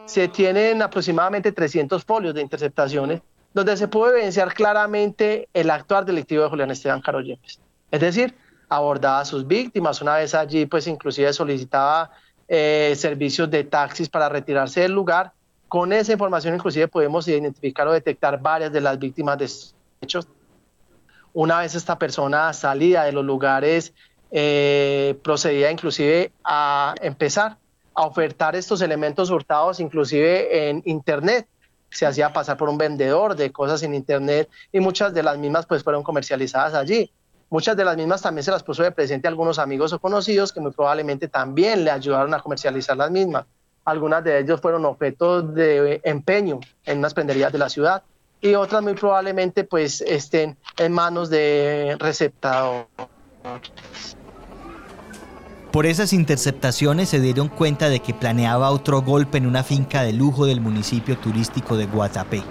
Se 0.05 0.29
tienen 0.29 0.83
aproximadamente 0.83 1.53
300 1.53 2.05
folios 2.05 2.35
de 2.35 2.43
interceptaciones 2.43 3.23
donde 3.55 3.79
se 3.79 3.89
puede 3.89 4.13
evidenciar 4.13 4.53
claramente 4.53 5.49
el 5.55 5.71
actuar 5.71 6.05
delictivo 6.05 6.43
de 6.43 6.51
Julián 6.51 6.71
Esteban 6.71 7.01
Caro 7.01 7.21
Es 7.21 8.01
decir, 8.01 8.35
abordaba 8.71 9.21
a 9.21 9.25
sus 9.27 9.47
víctimas. 9.47 10.01
Una 10.01 10.17
vez 10.17 10.35
allí, 10.35 10.65
pues 10.65 10.87
inclusive 10.87 11.31
solicitaba 11.35 12.11
eh, 12.49 12.95
servicios 12.97 13.51
de 13.51 13.65
taxis 13.65 14.09
para 14.09 14.31
retirarse 14.31 14.81
del 14.81 14.93
lugar. 14.93 15.33
Con 15.69 15.93
esa 15.93 16.13
información 16.13 16.55
inclusive 16.55 16.89
podemos 16.89 17.29
identificar 17.29 17.87
o 17.87 17.93
detectar 17.93 18.41
varias 18.41 18.73
de 18.73 18.81
las 18.81 18.99
víctimas 18.99 19.37
de 19.39 19.51
hechos. 20.01 20.27
Una 21.33 21.59
vez 21.59 21.75
esta 21.75 21.99
persona 21.99 22.53
salía 22.53 23.03
de 23.03 23.13
los 23.13 23.25
lugares, 23.25 23.93
eh, 24.31 25.19
procedía 25.23 25.71
inclusive 25.71 26.33
a 26.43 26.95
empezar 27.03 27.59
a 27.95 28.07
ofertar 28.07 28.57
estos 28.57 28.81
elementos 28.81 29.31
hurtados 29.31 29.81
inclusive 29.81 30.71
en 30.71 30.83
Internet 30.87 31.47
se 31.91 32.07
hacía 32.07 32.33
pasar 32.33 32.57
por 32.57 32.69
un 32.69 32.79
vendedor 32.79 33.35
de 33.35 33.51
cosas 33.53 33.83
en 33.83 33.95
internet 33.95 34.49
y 34.73 34.81
muchas 34.81 35.13
de 35.13 35.23
las 35.23 35.39
mismas 35.39 35.67
pues 35.67 35.83
fueron 35.83 36.03
comercializadas 36.03 36.75
allí. 36.75 37.13
Muchas 37.51 37.77
de 37.77 37.85
las 37.85 37.97
mismas 37.97 38.23
también 38.23 38.45
se 38.45 38.53
las 38.53 38.63
puso 38.63 38.85
de 38.85 38.93
presente 38.93 39.27
a 39.27 39.31
algunos 39.31 39.59
amigos 39.59 39.93
o 39.93 39.99
conocidos 39.99 40.53
que 40.53 40.61
muy 40.61 40.71
probablemente 40.71 41.27
también 41.27 41.85
le 41.85 41.91
ayudaron 41.91 42.33
a 42.33 42.39
comercializar 42.39 42.97
las 42.97 43.11
mismas. 43.11 43.45
Algunas 43.85 44.23
de 44.23 44.39
ellos 44.39 44.61
fueron 44.61 44.85
objetos 44.85 45.53
de 45.53 46.01
empeño 46.05 46.61
en 46.85 46.99
unas 46.99 47.13
prenderías 47.13 47.51
de 47.53 47.59
la 47.59 47.69
ciudad 47.69 48.05
y 48.41 48.55
otras 48.55 48.83
muy 48.83 48.95
probablemente 48.95 49.65
pues 49.65 50.01
estén 50.01 50.57
en 50.79 50.93
manos 50.93 51.29
de 51.29 51.97
receptadores. 51.99 52.87
Por 55.73 55.87
esas 55.87 56.13
interceptaciones 56.13 57.09
se 57.09 57.21
dieron 57.21 57.49
cuenta 57.49 57.89
de 57.89 57.99
que 57.99 58.15
planeaba 58.15 58.71
otro 58.71 59.03
golpe 59.03 59.39
en 59.39 59.47
una 59.47 59.65
finca 59.65 60.03
de 60.03 60.13
lujo 60.13 60.47
del 60.47 60.61
municipio 60.61 61.19
turístico 61.19 61.77
de 61.77 61.87
Guatapé. 61.87 62.43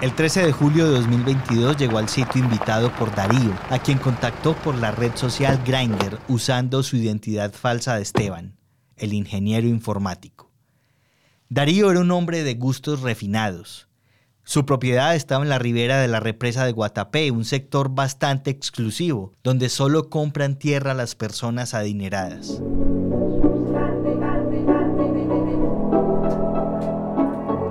El 0.00 0.14
13 0.14 0.46
de 0.46 0.52
julio 0.52 0.86
de 0.86 0.96
2022 0.96 1.76
llegó 1.76 1.98
al 1.98 2.08
sitio 2.08 2.42
invitado 2.42 2.90
por 2.96 3.14
Darío, 3.14 3.52
a 3.68 3.78
quien 3.78 3.98
contactó 3.98 4.54
por 4.54 4.74
la 4.74 4.92
red 4.92 5.14
social 5.14 5.60
Grindr 5.66 6.18
usando 6.26 6.82
su 6.82 6.96
identidad 6.96 7.52
falsa 7.52 7.96
de 7.96 8.02
Esteban, 8.02 8.56
el 8.96 9.12
ingeniero 9.12 9.68
informático. 9.68 10.50
Darío 11.50 11.90
era 11.90 12.00
un 12.00 12.10
hombre 12.12 12.44
de 12.44 12.54
gustos 12.54 13.02
refinados. 13.02 13.88
Su 14.42 14.64
propiedad 14.64 15.14
estaba 15.14 15.44
en 15.44 15.50
la 15.50 15.58
ribera 15.58 16.00
de 16.00 16.08
la 16.08 16.18
represa 16.18 16.64
de 16.64 16.72
Guatapé, 16.72 17.30
un 17.30 17.44
sector 17.44 17.94
bastante 17.94 18.50
exclusivo, 18.50 19.34
donde 19.44 19.68
solo 19.68 20.08
compran 20.08 20.58
tierra 20.58 20.94
las 20.94 21.14
personas 21.14 21.74
adineradas. 21.74 22.62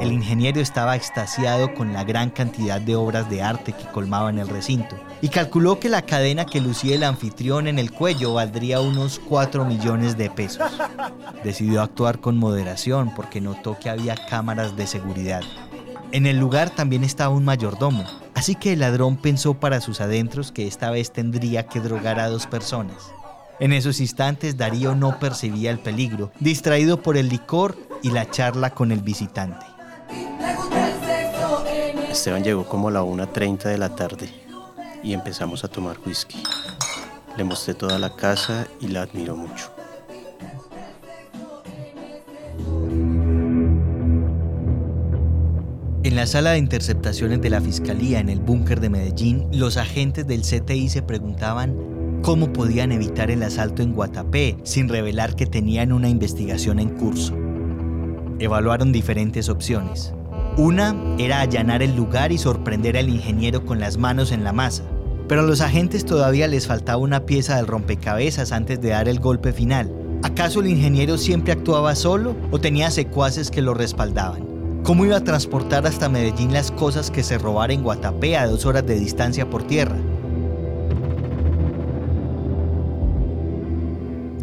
El 0.10 0.16
ingeniero 0.16 0.60
estaba 0.60 0.96
extasiado 0.96 1.76
con 1.76 1.94
la 1.94 2.04
gran 2.04 2.32
cantidad 2.32 2.82
de 2.82 2.96
obras 2.96 3.30
de 3.30 3.44
arte 3.44 3.74
que 3.74 3.86
colmaban 3.92 4.40
el 4.40 4.48
recinto 4.48 4.96
y 5.22 5.30
calculó 5.30 5.80
que 5.80 5.88
la 5.88 6.02
cadena 6.02 6.48
que 6.48 6.62
lucía 6.62 6.96
el 6.96 7.04
anfitrión 7.04 7.68
en 7.68 7.78
el 7.78 7.92
cuello 7.92 8.34
valdría 8.34 8.82
unos 8.82 9.20
4 9.20 9.66
millones 9.66 10.18
de 10.18 10.32
pesos. 10.32 10.72
Decidió 11.44 11.84
actuar 11.84 12.20
con 12.20 12.38
moderación 12.38 13.14
porque 13.16 13.40
notó 13.40 13.78
que 13.78 13.92
había 13.92 14.16
cámaras 14.16 14.76
de 14.76 14.88
seguridad 14.88 15.44
en 16.12 16.26
el 16.26 16.40
lugar 16.40 16.72
también 16.72 17.04
estaba 17.04 17.36
un 17.36 17.46
mayordomo, 17.46 18.04
así 18.34 18.56
que 18.56 18.74
el 18.74 18.80
ladrón 18.80 19.16
pensó 19.18 19.54
para 19.54 19.80
sus 19.80 20.02
adentros 20.02 20.52
que 20.52 20.66
esta 20.66 20.90
vez 20.90 21.14
tendría 21.14 21.68
que 21.68 21.82
drogar 21.82 22.20
a 22.20 22.30
dos 22.30 22.48
personas. 22.48 23.12
En 23.60 23.74
esos 23.74 24.00
instantes 24.00 24.58
Darío 24.58 24.96
no 24.96 25.20
percibía 25.20 25.70
el 25.70 25.78
peligro, 25.78 26.32
distraído 26.40 27.04
por 27.04 27.16
el 27.16 27.30
licor 27.30 27.78
y 28.02 28.10
la 28.10 28.28
charla 28.32 28.72
con 28.72 28.92
el 28.92 29.02
visitante. 29.02 29.69
Esteban 32.10 32.44
llegó 32.44 32.66
como 32.66 32.90
a 32.90 32.92
la 32.92 33.04
1.30 33.04 33.64
de 33.64 33.78
la 33.78 33.96
tarde 33.96 34.30
y 35.04 35.14
empezamos 35.14 35.64
a 35.64 35.68
tomar 35.68 35.98
whisky. 36.06 36.44
Le 37.38 37.44
mostré 37.44 37.74
toda 37.74 37.98
la 38.00 38.16
casa 38.16 38.68
y 38.82 38.88
la 38.88 39.04
admiro 39.04 39.36
mucho. 39.36 39.72
En 46.04 46.16
la 46.16 46.26
sala 46.26 46.52
de 46.52 46.58
interceptaciones 46.58 47.42
de 47.42 47.50
la 47.50 47.62
Fiscalía 47.62 48.20
en 48.20 48.30
el 48.30 48.40
búnker 48.40 48.80
de 48.80 48.90
Medellín, 48.90 49.48
los 49.54 49.78
agentes 49.78 50.26
del 50.26 50.42
CTI 50.42 50.90
se 50.90 51.02
preguntaban 51.02 52.22
cómo 52.24 52.52
podían 52.52 52.92
evitar 52.92 53.32
el 53.32 53.44
asalto 53.44 53.82
en 53.82 53.94
Guatapé 53.94 54.58
sin 54.64 54.90
revelar 54.90 55.36
que 55.36 55.46
tenían 55.46 55.94
una 55.94 56.10
investigación 56.10 56.80
en 56.80 56.90
curso. 56.90 57.39
Evaluaron 58.40 58.94
diferentes 58.94 59.50
opciones. 59.50 60.14
Una 60.56 60.96
era 61.18 61.42
allanar 61.42 61.84
el 61.84 61.96
lugar 61.96 62.32
y 62.32 62.38
sorprender 62.38 62.98
al 62.98 63.10
ingeniero 63.10 63.66
con 63.66 63.82
las 63.82 63.98
manos 63.98 64.32
en 64.32 64.46
la 64.46 64.54
masa, 64.54 64.84
pero 65.28 65.42
a 65.42 65.44
los 65.44 65.60
agentes 65.60 66.06
todavía 66.06 66.48
les 66.48 66.66
faltaba 66.66 66.98
una 66.98 67.26
pieza 67.26 67.58
del 67.58 67.68
rompecabezas 67.68 68.54
antes 68.54 68.80
de 68.80 68.90
dar 68.90 69.10
el 69.10 69.20
golpe 69.20 69.52
final. 69.52 69.94
¿Acaso 70.24 70.62
el 70.62 70.68
ingeniero 70.68 71.18
siempre 71.18 71.52
actuaba 71.52 71.96
solo 71.96 72.36
o 72.50 72.60
tenía 72.60 72.92
secuaces 72.92 73.52
que 73.52 73.62
lo 73.62 73.74
respaldaban? 73.74 74.48
¿Cómo 74.84 75.06
iba 75.06 75.18
a 75.18 75.24
transportar 75.24 75.86
hasta 75.86 76.08
Medellín 76.08 76.54
las 76.54 76.72
cosas 76.72 77.12
que 77.12 77.24
se 77.24 77.38
robara 77.38 77.74
en 77.74 77.84
Guatapé 77.84 78.38
a 78.38 78.48
dos 78.48 78.66
horas 78.66 78.86
de 78.86 78.98
distancia 78.98 79.50
por 79.50 79.64
tierra? 79.64 79.98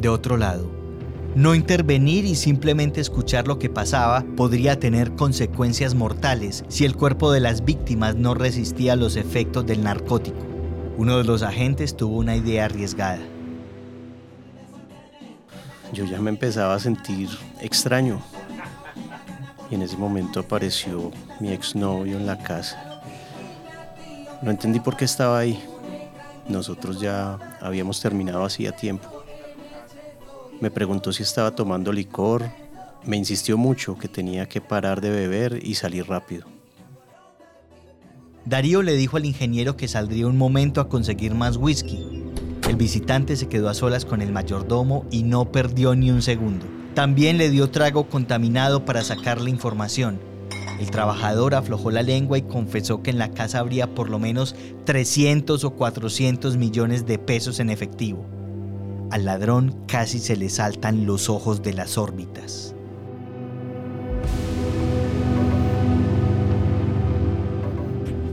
De 0.01 0.09
otro 0.09 0.37
lado, 0.37 0.71
no 1.37 1.55
intervenir 1.55 2.25
y 2.25 2.35
simplemente 2.35 3.03
escuchar 3.03 3.47
lo 3.47 3.59
que 3.59 3.69
pasaba 3.69 4.25
podría 4.37 4.81
tener 4.81 5.13
consecuencias 5.13 5.95
mortales 5.95 6.65
si 6.69 6.87
el 6.87 6.97
cuerpo 6.97 7.31
de 7.31 7.41
las 7.41 7.63
víctimas 7.63 8.17
no 8.17 8.33
resistía 8.33 8.97
los 8.97 9.17
efectos 9.17 9.67
del 9.67 9.85
narcótico. 9.85 10.39
Uno 10.97 11.19
de 11.19 11.25
los 11.25 11.43
agentes 11.43 11.95
tuvo 11.95 12.17
una 12.17 12.37
idea 12.37 12.65
arriesgada. 12.65 13.21
Yo 15.93 16.07
ya 16.07 16.23
me 16.23 16.31
empezaba 16.31 16.75
a 16.75 16.81
sentir 16.81 17.29
extraño, 17.61 18.23
y 19.71 19.75
en 19.75 19.83
ese 19.83 19.99
momento 19.99 20.41
apareció 20.41 21.11
mi 21.39 21.53
exnovio 21.53 22.17
en 22.17 22.25
la 22.25 22.39
casa. 22.39 23.03
No 24.41 24.51
entendí 24.51 24.81
por 24.81 24.97
qué 24.97 25.05
estaba 25.05 25.39
ahí. 25.39 25.63
Nosotros 26.49 26.99
ya 26.99 27.39
habíamos 27.61 28.01
terminado 28.01 28.43
hacía 28.43 28.73
tiempo. 28.73 29.16
Me 30.61 30.71
preguntó 30.71 31.13
si 31.13 31.23
estaba 31.23 31.55
tomando 31.55 31.93
licor. 31.93 32.51
Me 33.05 33.17
insistió 33.17 33.59
mucho 33.59 33.99
que 33.99 34.09
tenía 34.09 34.49
que 34.49 34.61
parar 34.61 35.01
de 35.01 35.11
beber 35.11 35.61
y 35.63 35.75
salir 35.75 36.09
rápido. 36.09 36.47
Darío 38.47 38.83
le 38.83 38.95
dijo 38.95 39.17
al 39.17 39.27
ingeniero 39.27 39.77
que 39.77 39.89
saldría 39.89 40.27
un 40.27 40.39
momento 40.39 40.81
a 40.81 40.89
conseguir 40.89 41.35
más 41.35 41.57
whisky. 41.57 42.25
El 42.69 42.77
visitante 42.77 43.37
se 43.37 43.49
quedó 43.49 43.69
a 43.69 43.75
solas 43.75 44.05
con 44.05 44.23
el 44.23 44.33
mayordomo 44.33 45.05
y 45.11 45.25
no 45.25 45.53
perdió 45.53 45.95
ni 45.95 46.11
un 46.11 46.23
segundo. 46.23 46.65
También 46.95 47.39
le 47.39 47.51
dio 47.51 47.71
trago 47.71 48.09
contaminado 48.09 48.85
para 48.85 49.05
sacarle 49.05 49.51
información. 49.51 50.19
El 50.81 50.91
trabajador 50.91 51.55
aflojó 51.55 51.91
la 51.91 52.03
lengua 52.03 52.39
y 52.39 52.43
confesó 52.43 53.03
que 53.03 53.11
en 53.11 53.19
la 53.19 53.31
casa 53.31 53.59
habría 53.59 53.95
por 53.95 54.09
lo 54.09 54.19
menos 54.19 54.55
300 54.85 55.65
o 55.65 55.71
400 55.73 56.57
millones 56.57 57.07
de 57.07 57.19
pesos 57.19 57.61
en 57.61 57.71
efectivo. 57.71 58.36
Al 59.11 59.25
ladrón 59.25 59.77
casi 59.87 60.19
se 60.19 60.37
le 60.37 60.49
saltan 60.49 61.07
los 61.07 61.31
ojos 61.31 61.63
de 61.63 61.73
las 61.73 61.97
órbitas. 61.97 62.75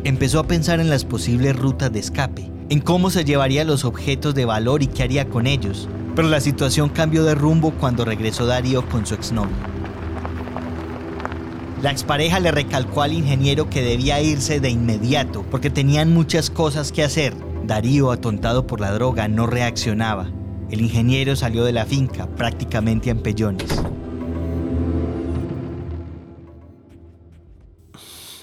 Empezó 0.03 0.39
a 0.39 0.47
pensar 0.47 0.79
en 0.79 0.89
las 0.89 1.05
posibles 1.05 1.55
rutas 1.55 1.93
de 1.93 1.99
escape, 1.99 2.51
en 2.69 2.81
cómo 2.81 3.11
se 3.11 3.23
llevaría 3.23 3.63
los 3.63 3.85
objetos 3.85 4.33
de 4.33 4.45
valor 4.45 4.81
y 4.81 4.87
qué 4.87 5.03
haría 5.03 5.29
con 5.29 5.45
ellos. 5.45 5.87
Pero 6.15 6.27
la 6.27 6.41
situación 6.41 6.89
cambió 6.89 7.23
de 7.23 7.35
rumbo 7.35 7.71
cuando 7.71 8.03
regresó 8.03 8.45
Darío 8.47 8.87
con 8.89 9.05
su 9.05 9.13
exnovio. 9.13 9.55
La 11.83 11.91
expareja 11.91 12.39
le 12.39 12.51
recalcó 12.51 13.03
al 13.03 13.13
ingeniero 13.13 13.69
que 13.69 13.81
debía 13.81 14.21
irse 14.21 14.59
de 14.59 14.69
inmediato 14.69 15.45
porque 15.51 15.69
tenían 15.69 16.13
muchas 16.13 16.49
cosas 16.49 16.91
que 16.91 17.03
hacer. 17.03 17.35
Darío, 17.65 18.11
atontado 18.11 18.65
por 18.65 18.81
la 18.81 18.91
droga, 18.91 19.27
no 19.27 19.47
reaccionaba. 19.47 20.31
El 20.73 20.81
ingeniero 20.81 21.35
salió 21.35 21.63
de 21.65 21.71
la 21.71 21.85
finca 21.85 22.25
prácticamente 22.25 23.09
a 23.09 23.11
empellones. 23.11 23.69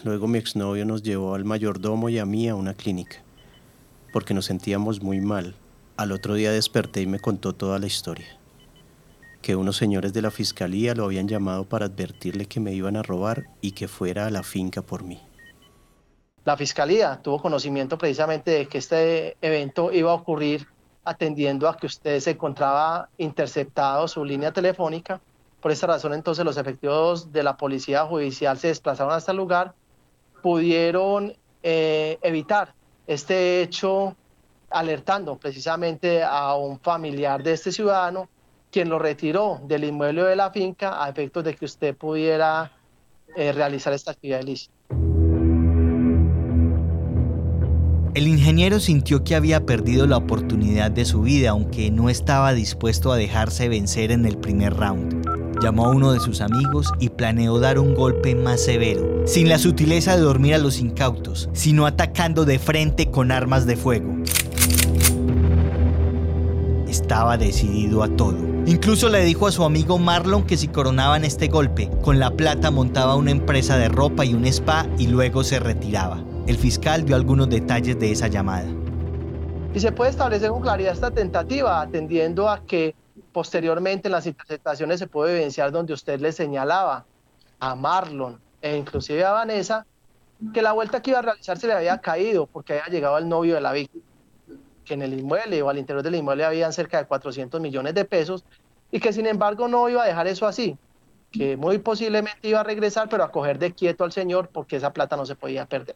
Luego 0.05 0.29
mi 0.29 0.39
exnovio 0.39 0.85
nos 0.85 1.03
llevó 1.03 1.35
al 1.35 1.45
mayordomo 1.45 2.09
y 2.09 2.21
a 2.21 2.27
mí 2.27 2.49
a 2.49 2.55
una 2.55 2.75
clínica. 2.75 3.17
porque 4.13 4.33
nos 4.33 4.45
sentíamos 4.45 5.03
muy 5.03 5.21
mal. 5.21 5.57
Al 5.97 6.13
otro 6.13 6.35
día 6.35 6.53
desperté 6.53 7.03
y 7.03 7.09
me 7.09 7.19
contó 7.19 7.53
toda 7.53 7.81
la 7.81 7.89
historia. 7.89 8.39
Que 9.43 9.57
unos 9.57 9.77
señores 9.77 10.13
de 10.13 10.23
la 10.23 10.31
fiscalía 10.31 10.95
lo 10.95 11.07
habían 11.07 11.27
llamado 11.27 11.65
para 11.65 11.87
advertirle 11.87 12.47
que 12.47 12.61
me 12.61 12.73
iban 12.73 12.97
a 12.97 13.03
robar 13.03 13.49
y 13.61 13.73
que 13.73 13.89
fuera 13.89 14.29
a 14.29 14.31
la 14.31 14.45
finca 14.45 14.83
por 14.83 15.03
mí. 15.03 15.21
La 16.45 16.57
fiscalía 16.57 17.19
tuvo 17.25 17.43
conocimiento 17.43 17.99
precisamente 17.99 18.53
de 18.53 18.67
que 18.69 18.79
este 18.79 19.37
evento 19.43 19.91
iba 19.91 20.13
a 20.13 20.15
ocurrir 20.15 20.69
atendiendo 21.05 21.69
a 21.69 21.77
que 21.77 21.87
usted 21.87 22.21
se 22.21 22.33
encontraba 22.33 23.09
interceptado 23.19 24.07
su 24.09 24.25
línea 24.25 24.53
telefónica. 24.53 25.21
Por 25.61 25.73
esta 25.73 25.87
razón, 25.87 26.15
entonces, 26.15 26.45
los 26.45 26.57
efectivos 26.57 27.33
de 27.33 27.43
la 27.43 27.57
policía 27.57 28.07
judicial 28.07 28.59
se 28.59 28.69
desplazaron 28.69 29.13
hasta 29.13 29.33
el 29.33 29.39
lugar, 29.39 29.75
pudieron 30.43 31.35
eh, 31.63 32.19
evitar 32.23 32.75
este 33.07 33.63
hecho 33.63 34.17
alertando 34.71 35.37
precisamente 35.37 36.23
a 36.23 36.55
un 36.55 36.79
familiar 36.79 37.43
de 37.43 37.53
este 37.53 37.73
ciudadano, 37.73 38.29
quien 38.71 38.89
lo 38.89 38.99
retiró 38.99 39.61
del 39.65 39.85
inmueble 39.85 40.23
de 40.23 40.37
la 40.37 40.51
finca 40.51 41.03
a 41.03 41.09
efectos 41.09 41.45
de 41.45 41.55
que 41.57 41.65
usted 41.65 41.97
pudiera 41.97 42.73
eh, 43.37 43.53
realizar 43.53 43.93
esta 43.93 44.13
actividad 44.13 44.41
ilícita. 44.41 44.80
El 48.13 48.27
ingeniero 48.27 48.81
sintió 48.81 49.23
que 49.23 49.37
había 49.37 49.65
perdido 49.65 50.05
la 50.05 50.17
oportunidad 50.17 50.91
de 50.91 51.05
su 51.05 51.23
vida, 51.23 51.51
aunque 51.51 51.93
no 51.93 52.11
estaba 52.11 52.53
dispuesto 52.53 53.13
a 53.13 53.17
dejarse 53.17 53.69
vencer 53.69 54.11
en 54.11 54.27
el 54.27 54.37
primer 54.37 54.75
round. 54.75 55.25
Llamó 55.63 55.87
a 55.87 55.91
uno 55.91 56.13
de 56.13 56.19
sus 56.19 56.41
amigos 56.41 56.93
y 56.99 57.11
planeó 57.11 57.61
dar 57.61 57.79
un 57.79 57.95
golpe 57.95 58.35
más 58.35 58.65
severo, 58.65 59.23
sin 59.27 59.49
la 59.49 59.61
sutileza 59.61 60.17
de 60.17 60.23
dormir 60.23 60.55
a 60.55 60.59
los 60.59 60.81
incautos, 60.81 61.51
sino 61.53 61.87
atacando 61.87 62.45
de 62.45 62.59
frente 62.59 63.13
con 63.13 63.31
armas 63.31 63.65
de 63.67 63.77
fuego. 63.77 64.13
Estaba 66.89 67.37
decidido 67.37 68.03
a 68.03 68.09
todo. 68.09 68.39
Incluso 68.67 69.09
le 69.09 69.25
dijo 69.25 69.47
a 69.47 69.53
su 69.53 69.63
amigo 69.63 69.99
Marlon 69.99 70.43
que 70.43 70.57
si 70.57 70.67
coronaban 70.67 71.25
este 71.25 71.47
golpe, 71.47 71.89
con 72.03 72.19
la 72.19 72.33
plata 72.33 72.73
montaba 72.73 73.15
una 73.15 73.31
empresa 73.31 73.79
de 73.79 73.89
ropa 73.89 74.25
y 74.25 74.35
un 74.35 74.47
spa 74.47 74.89
y 74.99 75.07
luego 75.07 75.45
se 75.45 75.61
retiraba. 75.61 76.25
El 76.51 76.59
fiscal 76.59 77.05
dio 77.05 77.15
algunos 77.15 77.49
detalles 77.49 77.97
de 78.01 78.11
esa 78.11 78.27
llamada. 78.27 78.67
Y 79.73 79.79
se 79.79 79.93
puede 79.93 80.11
establecer 80.11 80.51
con 80.51 80.61
claridad 80.61 80.93
esta 80.93 81.13
tentativa, 81.13 81.81
atendiendo 81.81 82.49
a 82.49 82.67
que 82.67 82.97
posteriormente 83.31 84.09
en 84.09 84.13
las 84.13 84.27
interceptaciones 84.27 84.99
se 84.99 85.07
puede 85.07 85.35
evidenciar 85.35 85.71
donde 85.71 85.93
usted 85.93 86.19
le 86.19 86.33
señalaba 86.33 87.07
a 87.61 87.77
Marlon 87.77 88.41
e 88.61 88.77
inclusive 88.77 89.25
a 89.25 89.31
Vanessa 89.31 89.87
que 90.53 90.61
la 90.61 90.73
vuelta 90.73 91.01
que 91.01 91.11
iba 91.11 91.21
a 91.21 91.23
realizar 91.23 91.57
se 91.57 91.69
le 91.69 91.73
había 91.73 91.99
caído 91.99 92.49
porque 92.49 92.73
había 92.73 92.93
llegado 92.93 93.17
el 93.19 93.29
novio 93.29 93.55
de 93.55 93.61
la 93.61 93.71
víctima, 93.71 94.03
que 94.85 94.95
en 94.95 95.03
el 95.03 95.21
inmueble 95.21 95.63
o 95.63 95.71
al 95.71 95.79
interior 95.79 96.03
del 96.03 96.17
inmueble 96.17 96.45
habían 96.45 96.73
cerca 96.73 96.99
de 96.99 97.07
400 97.07 97.61
millones 97.61 97.95
de 97.95 98.05
pesos 98.05 98.45
y 98.91 98.99
que 98.99 99.13
sin 99.13 99.27
embargo 99.27 99.69
no 99.69 99.89
iba 99.89 100.03
a 100.03 100.07
dejar 100.07 100.27
eso 100.27 100.49
así, 100.49 100.77
que 101.31 101.57
muy 101.57 101.79
posiblemente 101.79 102.49
iba 102.49 102.59
a 102.59 102.65
regresar 102.65 103.09
pero 103.09 103.23
a 103.23 103.31
coger 103.31 103.61
de 103.61 103.73
quieto 103.73 104.03
al 104.03 104.11
señor 104.11 104.49
porque 104.49 104.75
esa 104.75 104.93
plata 104.93 105.17
no 105.17 105.25
se 105.25 105.37
podía 105.37 105.65
perder. 105.67 105.95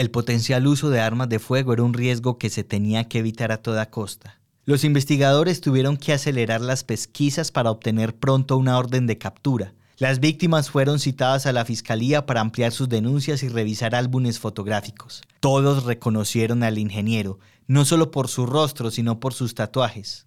El 0.00 0.10
potencial 0.10 0.66
uso 0.66 0.88
de 0.88 0.98
armas 0.98 1.28
de 1.28 1.38
fuego 1.38 1.74
era 1.74 1.82
un 1.82 1.92
riesgo 1.92 2.38
que 2.38 2.48
se 2.48 2.64
tenía 2.64 3.06
que 3.06 3.18
evitar 3.18 3.52
a 3.52 3.58
toda 3.58 3.90
costa. 3.90 4.40
Los 4.64 4.82
investigadores 4.82 5.60
tuvieron 5.60 5.98
que 5.98 6.14
acelerar 6.14 6.62
las 6.62 6.84
pesquisas 6.84 7.52
para 7.52 7.70
obtener 7.70 8.16
pronto 8.16 8.56
una 8.56 8.78
orden 8.78 9.06
de 9.06 9.18
captura. 9.18 9.74
Las 9.98 10.18
víctimas 10.18 10.70
fueron 10.70 11.00
citadas 11.00 11.44
a 11.44 11.52
la 11.52 11.66
fiscalía 11.66 12.24
para 12.24 12.40
ampliar 12.40 12.72
sus 12.72 12.88
denuncias 12.88 13.42
y 13.42 13.50
revisar 13.50 13.94
álbumes 13.94 14.38
fotográficos. 14.38 15.20
Todos 15.38 15.84
reconocieron 15.84 16.62
al 16.62 16.78
ingeniero, 16.78 17.38
no 17.66 17.84
solo 17.84 18.10
por 18.10 18.28
su 18.28 18.46
rostro, 18.46 18.90
sino 18.90 19.20
por 19.20 19.34
sus 19.34 19.54
tatuajes. 19.54 20.26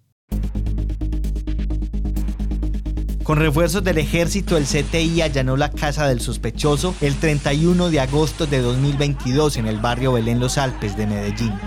Con 3.24 3.38
refuerzos 3.38 3.82
del 3.82 3.96
ejército, 3.96 4.58
el 4.58 4.64
CTI 4.64 5.22
allanó 5.22 5.56
la 5.56 5.70
casa 5.70 6.06
del 6.06 6.20
sospechoso 6.20 6.94
el 7.00 7.18
31 7.18 7.88
de 7.88 7.98
agosto 7.98 8.46
de 8.46 8.60
2022 8.60 9.56
en 9.56 9.66
el 9.66 9.78
barrio 9.78 10.12
Belén 10.12 10.40
Los 10.40 10.58
Alpes 10.58 10.94
de 10.94 11.06
Medellín. 11.06 11.58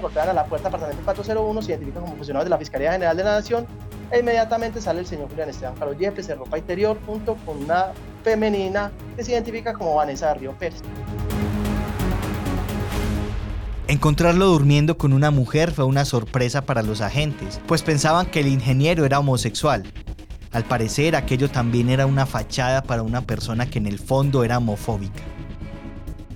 Golpean 0.00 0.28
a 0.28 0.32
la 0.32 0.44
puerta 0.44 0.68
apartamento 0.68 1.02
401, 1.04 1.62
se 1.62 1.72
identifica 1.72 1.98
como 1.98 2.14
funcionario 2.14 2.44
de 2.44 2.50
la 2.50 2.58
Fiscalía 2.58 2.92
General 2.92 3.16
de 3.16 3.24
la 3.24 3.32
Nación 3.32 3.66
e 4.12 4.20
inmediatamente 4.20 4.80
sale 4.80 5.00
el 5.00 5.06
señor 5.06 5.28
Julián 5.30 5.48
Esteban 5.48 5.74
Carlos 5.74 5.98
Yepes 5.98 6.28
de 6.28 6.36
ropa 6.36 6.58
interior 6.58 6.96
junto 7.06 7.34
con 7.44 7.64
una 7.64 7.86
femenina 8.22 8.92
que 9.16 9.24
se 9.24 9.32
identifica 9.32 9.72
como 9.72 9.96
Vanessa 9.96 10.32
Río 10.34 10.52
Pérez. 10.52 10.80
Encontrarlo 13.88 14.48
durmiendo 14.48 14.98
con 14.98 15.14
una 15.14 15.30
mujer 15.30 15.70
fue 15.70 15.86
una 15.86 16.04
sorpresa 16.04 16.60
para 16.60 16.82
los 16.82 17.00
agentes, 17.00 17.58
pues 17.66 17.82
pensaban 17.82 18.26
que 18.26 18.40
el 18.40 18.48
ingeniero 18.48 19.06
era 19.06 19.18
homosexual. 19.18 19.90
Al 20.52 20.64
parecer 20.64 21.16
aquello 21.16 21.48
también 21.48 21.88
era 21.88 22.04
una 22.04 22.26
fachada 22.26 22.82
para 22.82 23.02
una 23.02 23.22
persona 23.22 23.64
que 23.64 23.78
en 23.78 23.86
el 23.86 23.98
fondo 23.98 24.44
era 24.44 24.58
homofóbica. 24.58 25.22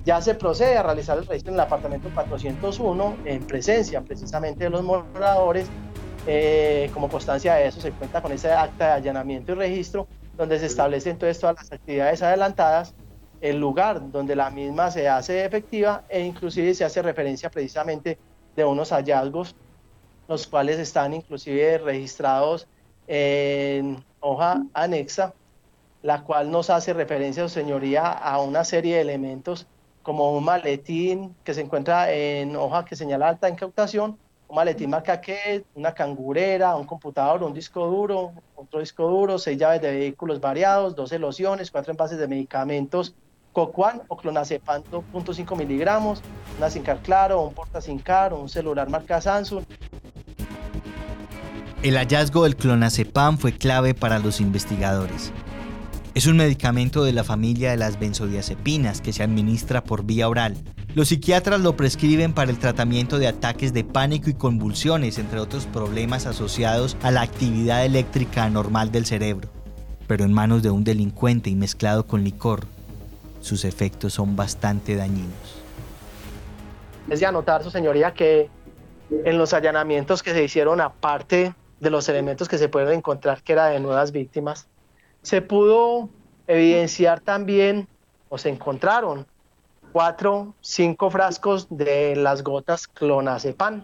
Ya 0.03 0.19
se 0.19 0.33
procede 0.33 0.77
a 0.77 0.81
realizar 0.81 1.15
el 1.19 1.27
registro 1.27 1.51
en 1.51 1.59
el 1.59 1.59
apartamento 1.59 2.09
401 2.15 3.17
en 3.25 3.43
presencia 3.43 4.01
precisamente 4.01 4.63
de 4.63 4.71
los 4.71 4.83
moradores. 4.83 5.67
Eh, 6.25 6.89
como 6.91 7.07
constancia 7.07 7.53
de 7.53 7.67
eso 7.67 7.79
se 7.79 7.91
cuenta 7.91 8.23
con 8.23 8.31
ese 8.31 8.51
acta 8.51 8.87
de 8.87 8.91
allanamiento 8.93 9.51
y 9.51 9.55
registro 9.55 10.07
donde 10.37 10.57
se 10.57 10.65
establecen 10.65 11.19
todas 11.19 11.39
las 11.55 11.71
actividades 11.71 12.23
adelantadas 12.23 12.95
el 13.43 13.59
lugar 13.59 14.09
donde 14.09 14.37
la 14.37 14.49
misma 14.49 14.89
se 14.89 15.09
hace 15.09 15.43
efectiva 15.43 16.05
e 16.07 16.21
inclusive 16.21 16.73
se 16.73 16.85
hace 16.85 17.01
referencia 17.01 17.51
precisamente 17.51 18.17
de 18.55 18.63
unos 18.63 18.93
hallazgos, 18.93 19.53
los 20.29 20.47
cuales 20.47 20.79
están 20.79 21.13
inclusive 21.13 21.77
registrados 21.79 22.69
en 23.05 24.01
hoja 24.21 24.63
anexa, 24.73 25.33
la 26.01 26.23
cual 26.23 26.51
nos 26.51 26.69
hace 26.69 26.93
referencia, 26.93 27.49
señoría, 27.49 28.07
a 28.11 28.39
una 28.39 28.63
serie 28.63 28.95
de 28.95 29.01
elementos 29.01 29.67
como 30.03 30.31
un 30.31 30.45
maletín 30.45 31.35
que 31.43 31.53
se 31.53 31.59
encuentra 31.59 32.13
en 32.13 32.55
hoja 32.55 32.85
que 32.85 32.95
señala 32.95 33.27
alta 33.27 33.49
incautación, 33.49 34.17
un 34.47 34.55
maletín 34.55 34.89
marca 34.89 35.19
que, 35.19 35.65
una 35.75 35.93
cangurera, 35.93 36.77
un 36.77 36.85
computador, 36.85 37.43
un 37.43 37.53
disco 37.53 37.87
duro, 37.87 38.31
otro 38.55 38.79
disco 38.79 39.05
duro, 39.05 39.37
seis 39.37 39.57
llaves 39.57 39.81
de 39.81 39.91
vehículos 39.91 40.39
variados, 40.39 40.95
12 40.95 41.19
lociones, 41.19 41.71
cuatro 41.71 41.91
envases 41.91 42.17
de 42.17 42.27
medicamentos 42.29 43.13
Cocuan 43.53 44.01
o 44.07 44.17
clonazepam 44.17 44.83
2.5 44.91 45.55
miligramos, 45.55 46.21
una 46.57 46.71
Sincar 46.71 46.99
Claro, 47.03 47.41
un 47.41 47.53
porta 47.53 47.79
Sincar, 47.81 48.33
un 48.33 48.49
celular 48.49 48.89
marca 48.89 49.21
Samsung. 49.21 49.63
El 51.83 51.97
hallazgo 51.97 52.43
del 52.43 52.55
clonazepam 52.55 53.37
fue 53.37 53.51
clave 53.53 53.93
para 53.93 54.17
los 54.17 54.41
investigadores. 54.41 55.31
Es 56.15 56.25
un 56.27 56.37
medicamento 56.37 57.03
de 57.03 57.13
la 57.13 57.23
familia 57.23 57.71
de 57.71 57.77
las 57.77 57.99
benzodiazepinas 57.99 59.01
que 59.01 59.13
se 59.13 59.23
administra 59.23 59.83
por 59.83 60.03
vía 60.03 60.29
oral. 60.29 60.57
Los 60.95 61.09
psiquiatras 61.09 61.59
lo 61.61 61.75
prescriben 61.75 62.33
para 62.33 62.51
el 62.51 62.59
tratamiento 62.59 63.19
de 63.19 63.27
ataques 63.27 63.73
de 63.73 63.83
pánico 63.83 64.29
y 64.29 64.33
convulsiones, 64.33 65.17
entre 65.17 65.39
otros 65.39 65.65
problemas 65.65 66.25
asociados 66.25 66.97
a 67.03 67.11
la 67.11 67.21
actividad 67.21 67.85
eléctrica 67.85 68.43
anormal 68.43 68.91
del 68.91 69.05
cerebro. 69.05 69.49
Pero 70.07 70.23
en 70.23 70.33
manos 70.33 70.63
de 70.63 70.69
un 70.69 70.83
delincuente 70.83 71.49
y 71.49 71.55
mezclado 71.55 72.05
con 72.05 72.23
licor, 72.23 72.67
sus 73.43 73.65
efectos 73.65 74.13
son 74.13 74.35
bastante 74.35 74.95
dañinos. 74.95 75.61
Es 77.09 77.19
de 77.19 77.25
anotar, 77.25 77.61
su 77.61 77.69
señoría, 77.69 78.13
que 78.13 78.49
en 79.09 79.37
los 79.37 79.53
allanamientos 79.53 80.23
que 80.23 80.33
se 80.33 80.43
hicieron, 80.43 80.79
aparte 80.79 81.53
de 81.79 81.89
los 81.89 82.07
elementos 82.07 82.47
que 82.47 82.57
se 82.57 82.69
pueden 82.69 82.99
encontrar 82.99 83.43
que 83.43 83.51
era 83.53 83.67
de 83.67 83.81
nuevas 83.81 84.13
víctimas, 84.13 84.67
se 85.21 85.41
pudo 85.41 86.09
evidenciar 86.47 87.19
también, 87.19 87.87
o 88.29 88.37
se 88.37 88.49
encontraron, 88.49 89.27
cuatro, 89.91 90.55
cinco 90.61 91.11
frascos 91.11 91.67
de 91.69 92.15
las 92.15 92.43
gotas 92.43 92.87
clonazepam. 92.87 93.83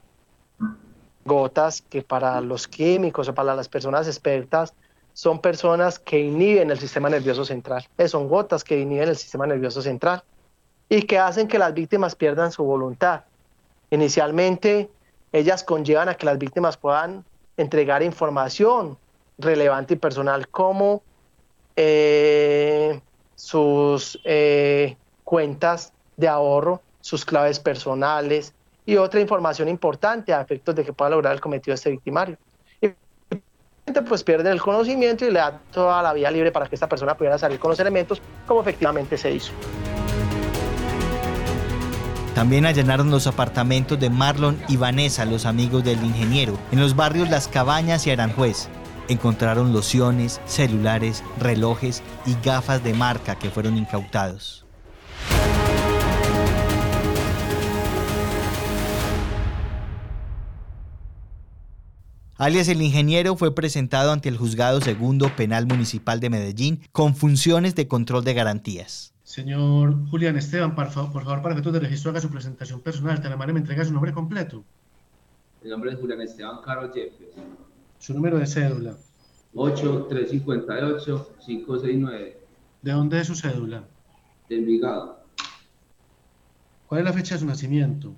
Gotas 1.25 1.81
que 1.81 2.01
para 2.01 2.39
los 2.39 2.67
químicos 2.67 3.27
o 3.27 3.35
para 3.35 3.53
las 3.53 3.67
personas 3.67 4.07
expertas 4.07 4.73
son 5.19 5.41
personas 5.41 5.99
que 5.99 6.17
inhiben 6.17 6.71
el 6.71 6.79
sistema 6.79 7.09
nervioso 7.09 7.43
central. 7.43 7.85
son 8.07 8.29
gotas 8.29 8.63
que 8.63 8.79
inhiben 8.79 9.09
el 9.09 9.17
sistema 9.17 9.45
nervioso 9.45 9.81
central 9.81 10.23
y 10.87 11.01
que 11.01 11.19
hacen 11.19 11.49
que 11.49 11.59
las 11.59 11.73
víctimas 11.73 12.15
pierdan 12.15 12.53
su 12.53 12.63
voluntad. 12.63 13.25
Inicialmente, 13.89 14.89
ellas 15.33 15.65
conllevan 15.65 16.07
a 16.07 16.15
que 16.15 16.25
las 16.25 16.37
víctimas 16.37 16.77
puedan 16.77 17.25
entregar 17.57 18.01
información 18.01 18.97
relevante 19.37 19.95
y 19.95 19.97
personal 19.97 20.47
como 20.47 21.03
eh, 21.75 23.01
sus 23.35 24.21
eh, 24.23 24.95
cuentas 25.25 25.91
de 26.15 26.29
ahorro, 26.29 26.81
sus 27.01 27.25
claves 27.25 27.59
personales 27.59 28.53
y 28.85 28.95
otra 28.95 29.19
información 29.19 29.67
importante 29.67 30.33
a 30.33 30.39
efectos 30.39 30.75
de 30.75 30.85
que 30.85 30.93
pueda 30.93 31.09
lograr 31.09 31.33
el 31.33 31.41
cometido 31.41 31.73
de 31.73 31.75
este 31.75 31.91
victimario 31.91 32.37
pues 33.93 34.23
pierde 34.23 34.51
el 34.51 34.61
conocimiento 34.61 35.25
y 35.25 35.31
le 35.31 35.39
da 35.39 35.59
toda 35.71 36.01
la 36.01 36.13
vía 36.13 36.31
libre 36.31 36.51
para 36.51 36.67
que 36.67 36.75
esta 36.75 36.87
persona 36.87 37.15
pudiera 37.15 37.37
salir 37.37 37.59
con 37.59 37.69
los 37.69 37.79
elementos 37.79 38.21
como 38.45 38.61
efectivamente 38.61 39.17
se 39.17 39.31
hizo. 39.31 39.51
También 42.35 42.65
allanaron 42.65 43.11
los 43.11 43.27
apartamentos 43.27 43.99
de 43.99 44.09
Marlon 44.09 44.57
y 44.69 44.77
Vanessa, 44.77 45.25
los 45.25 45.45
amigos 45.45 45.83
del 45.83 46.01
ingeniero, 46.03 46.57
en 46.71 46.79
los 46.79 46.95
barrios 46.95 47.29
Las 47.29 47.47
Cabañas 47.47 48.07
y 48.07 48.11
Aranjuez. 48.11 48.69
Encontraron 49.09 49.73
lociones, 49.73 50.39
celulares, 50.45 51.23
relojes 51.39 52.03
y 52.25 52.35
gafas 52.41 52.83
de 52.83 52.93
marca 52.93 53.35
que 53.35 53.49
fueron 53.49 53.75
incautados. 53.75 54.68
Alias 62.39 62.67
el 62.69 62.81
ingeniero, 62.81 63.35
fue 63.35 63.53
presentado 63.53 64.13
ante 64.13 64.29
el 64.29 64.37
Juzgado 64.37 64.79
Segundo 64.79 65.29
Penal 65.35 65.67
Municipal 65.67 66.21
de 66.21 66.29
Medellín 66.29 66.79
con 66.93 67.13
funciones 67.13 67.75
de 67.75 67.89
control 67.89 68.23
de 68.23 68.33
garantías. 68.33 69.13
Señor 69.23 70.07
Julián 70.09 70.37
Esteban, 70.37 70.73
por 70.73 70.89
favor, 70.89 71.11
por 71.11 71.25
favor 71.25 71.41
para 71.41 71.53
efectos 71.53 71.73
de 71.73 71.81
registro 71.81 72.11
haga 72.11 72.21
su 72.21 72.29
presentación 72.29 72.79
personal. 72.79 73.21
Te 73.21 73.27
la 73.29 73.35
me 73.35 73.59
entrega 73.59 73.83
su 73.83 73.91
nombre 73.91 74.13
completo. 74.13 74.63
Mi 75.61 75.69
nombre 75.69 75.91
es 75.91 75.99
Julián 75.99 76.21
Esteban 76.21 76.61
Carlos 76.63 76.95
Yepes. 76.95 77.27
Su 77.99 78.13
número 78.13 78.39
de 78.39 78.47
cédula. 78.47 78.95
8358-569. 79.53 82.35
¿De 82.81 82.91
dónde 82.91 83.19
es 83.19 83.27
su 83.27 83.35
cédula? 83.35 83.83
De 84.47 84.55
Envigado. 84.55 85.19
¿Cuál 86.87 87.01
es 87.01 87.05
la 87.05 87.11
fecha 87.13 87.35
de 87.35 87.41
su 87.41 87.45
nacimiento? 87.45 88.15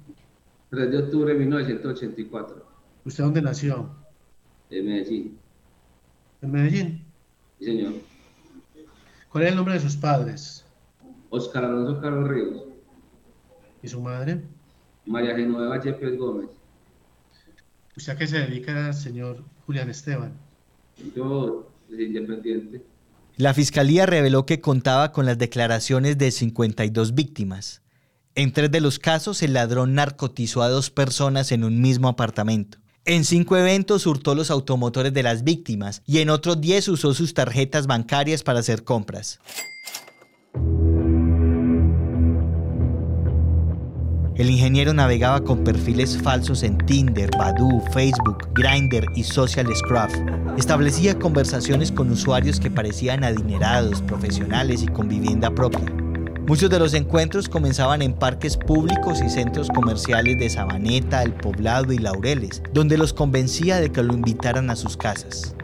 3 0.69 0.91
de 0.91 0.99
octubre 0.99 1.33
de 1.33 1.39
1984. 1.39 2.67
¿Usted 3.03 3.23
dónde 3.23 3.41
nació? 3.41 4.00
En 4.71 4.85
Medellín. 4.85 5.37
¿En 6.41 6.51
Medellín? 6.51 7.05
Sí, 7.59 7.65
señor. 7.65 7.93
¿Cuál 9.29 9.43
es 9.43 9.49
el 9.49 9.55
nombre 9.55 9.73
de 9.73 9.79
sus 9.81 9.97
padres? 9.97 10.65
Oscar 11.29 11.65
Alonso 11.65 12.01
Carlos 12.01 12.29
Ríos. 12.29 12.63
¿Y 13.83 13.87
su 13.87 14.01
madre? 14.01 14.41
María 15.05 15.35
Genoveva 15.35 15.81
Yepes 15.81 16.17
Gómez. 16.17 16.49
¿Usted 17.97 18.13
a 18.13 18.17
qué 18.17 18.27
se 18.27 18.39
dedica, 18.39 18.93
señor 18.93 19.43
Julián 19.65 19.89
Esteban? 19.89 20.33
Yo, 21.15 21.69
independiente. 21.89 22.81
La 23.35 23.53
fiscalía 23.53 24.05
reveló 24.05 24.45
que 24.45 24.61
contaba 24.61 25.11
con 25.11 25.25
las 25.25 25.37
declaraciones 25.37 26.17
de 26.17 26.31
52 26.31 27.13
víctimas. 27.13 27.81
En 28.35 28.53
tres 28.53 28.71
de 28.71 28.79
los 28.79 28.99
casos, 28.99 29.41
el 29.43 29.53
ladrón 29.53 29.95
narcotizó 29.95 30.61
a 30.61 30.69
dos 30.69 30.89
personas 30.89 31.51
en 31.51 31.65
un 31.65 31.81
mismo 31.81 32.07
apartamento. 32.07 32.77
En 33.03 33.25
cinco 33.25 33.57
eventos 33.57 34.05
hurtó 34.05 34.35
los 34.35 34.51
automotores 34.51 35.11
de 35.11 35.23
las 35.23 35.43
víctimas 35.43 36.03
y 36.05 36.19
en 36.19 36.29
otros 36.29 36.61
diez 36.61 36.87
usó 36.87 37.15
sus 37.15 37.33
tarjetas 37.33 37.87
bancarias 37.87 38.43
para 38.43 38.59
hacer 38.59 38.83
compras. 38.83 39.39
El 44.35 44.51
ingeniero 44.51 44.93
navegaba 44.93 45.43
con 45.43 45.63
perfiles 45.63 46.15
falsos 46.21 46.61
en 46.61 46.77
Tinder, 46.77 47.31
Badoo, 47.35 47.83
Facebook, 47.91 48.47
Grindr 48.53 49.05
y 49.15 49.23
Social 49.23 49.67
Scruff. 49.75 50.13
Establecía 50.59 51.17
conversaciones 51.17 51.91
con 51.91 52.11
usuarios 52.11 52.59
que 52.59 52.69
parecían 52.69 53.23
adinerados, 53.23 54.03
profesionales 54.03 54.83
y 54.83 54.87
con 54.87 55.09
vivienda 55.09 55.49
propia. 55.49 55.91
Muchos 56.47 56.71
de 56.71 56.79
los 56.79 56.95
encuentros 56.95 57.47
comenzaban 57.47 58.01
en 58.01 58.13
parques 58.13 58.57
públicos 58.57 59.21
y 59.21 59.29
centros 59.29 59.69
comerciales 59.69 60.39
de 60.39 60.49
Sabaneta, 60.49 61.21
El 61.21 61.33
Poblado 61.33 61.93
y 61.93 61.99
Laureles, 61.99 62.63
donde 62.73 62.97
los 62.97 63.13
convencía 63.13 63.79
de 63.79 63.91
que 63.91 64.01
lo 64.01 64.13
invitaran 64.13 64.69
a 64.71 64.75
sus 64.75 64.97
casas. 64.97 65.55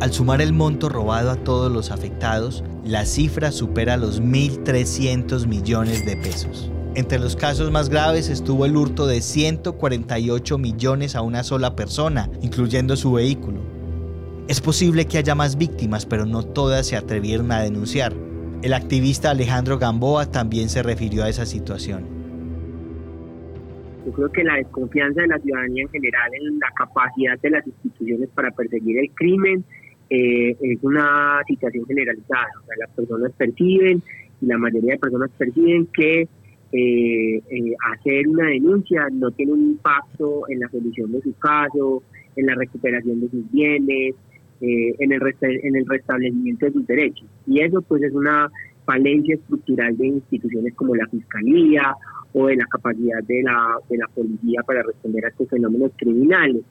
Al 0.00 0.12
sumar 0.12 0.40
el 0.40 0.52
monto 0.52 0.88
robado 0.88 1.30
a 1.32 1.36
todos 1.36 1.72
los 1.72 1.90
afectados, 1.90 2.62
la 2.84 3.04
cifra 3.04 3.50
supera 3.50 3.96
los 3.96 4.22
1.300 4.22 5.46
millones 5.46 6.06
de 6.06 6.16
pesos. 6.16 6.70
Entre 6.94 7.18
los 7.18 7.34
casos 7.34 7.72
más 7.72 7.88
graves 7.88 8.28
estuvo 8.28 8.64
el 8.64 8.76
hurto 8.76 9.08
de 9.08 9.20
148 9.20 10.58
millones 10.58 11.16
a 11.16 11.22
una 11.22 11.42
sola 11.42 11.74
persona, 11.74 12.30
incluyendo 12.42 12.96
su 12.96 13.12
vehículo. 13.12 13.73
Es 14.46 14.60
posible 14.60 15.06
que 15.06 15.16
haya 15.16 15.34
más 15.34 15.56
víctimas, 15.56 16.04
pero 16.04 16.26
no 16.26 16.42
todas 16.42 16.86
se 16.86 16.96
atrevieron 16.96 17.50
a 17.50 17.62
denunciar. 17.62 18.12
El 18.62 18.74
activista 18.74 19.30
Alejandro 19.30 19.78
Gamboa 19.78 20.30
también 20.30 20.68
se 20.68 20.82
refirió 20.82 21.24
a 21.24 21.30
esa 21.30 21.46
situación. 21.46 22.04
Yo 24.04 24.12
creo 24.12 24.30
que 24.30 24.44
la 24.44 24.56
desconfianza 24.56 25.22
de 25.22 25.28
la 25.28 25.38
ciudadanía 25.38 25.84
en 25.84 25.88
general 25.88 26.30
en 26.34 26.58
la 26.58 26.70
capacidad 26.76 27.38
de 27.40 27.50
las 27.50 27.66
instituciones 27.66 28.28
para 28.34 28.50
perseguir 28.50 28.98
el 28.98 29.10
crimen 29.12 29.64
eh, 30.10 30.54
es 30.60 30.78
una 30.82 31.40
situación 31.46 31.86
generalizada. 31.86 32.48
O 32.62 32.66
sea, 32.66 32.76
las 32.80 32.90
personas 32.90 33.32
perciben, 33.32 34.02
y 34.42 34.46
la 34.46 34.58
mayoría 34.58 34.92
de 34.92 34.98
personas 34.98 35.30
perciben 35.38 35.86
que 35.86 36.20
eh, 36.20 36.28
eh, 36.72 37.74
hacer 37.92 38.28
una 38.28 38.48
denuncia 38.48 39.08
no 39.10 39.30
tiene 39.30 39.52
un 39.52 39.70
impacto 39.70 40.42
en 40.50 40.60
la 40.60 40.68
solución 40.68 41.12
de 41.12 41.22
su 41.22 41.32
caso, 41.38 42.02
en 42.36 42.44
la 42.44 42.54
recuperación 42.56 43.22
de 43.22 43.30
sus 43.30 43.50
bienes, 43.50 44.14
en, 44.98 45.12
el 45.12 45.20
en 45.40 45.76
el 45.76 45.86
restablecimiento 45.86 46.66
de 46.66 46.72
sus 46.72 46.86
derechos. 46.86 47.26
Y 47.46 47.60
eso 47.60 47.82
pues 47.82 48.02
es 48.02 48.12
una 48.12 48.50
falencia 48.84 49.34
estructural 49.34 49.96
de 49.96 50.06
instituciones 50.06 50.74
como 50.74 50.94
la 50.94 51.06
Fiscalía 51.08 51.94
o 52.32 52.46
de 52.46 52.56
la 52.56 52.66
capacidad 52.66 53.22
de 53.22 53.42
la, 53.42 53.78
de 53.88 53.98
la 53.98 54.08
policía 54.08 54.62
para 54.66 54.82
responder 54.82 55.24
a 55.24 55.28
estos 55.28 55.48
fenómenos 55.48 55.92
criminales. 55.96 56.62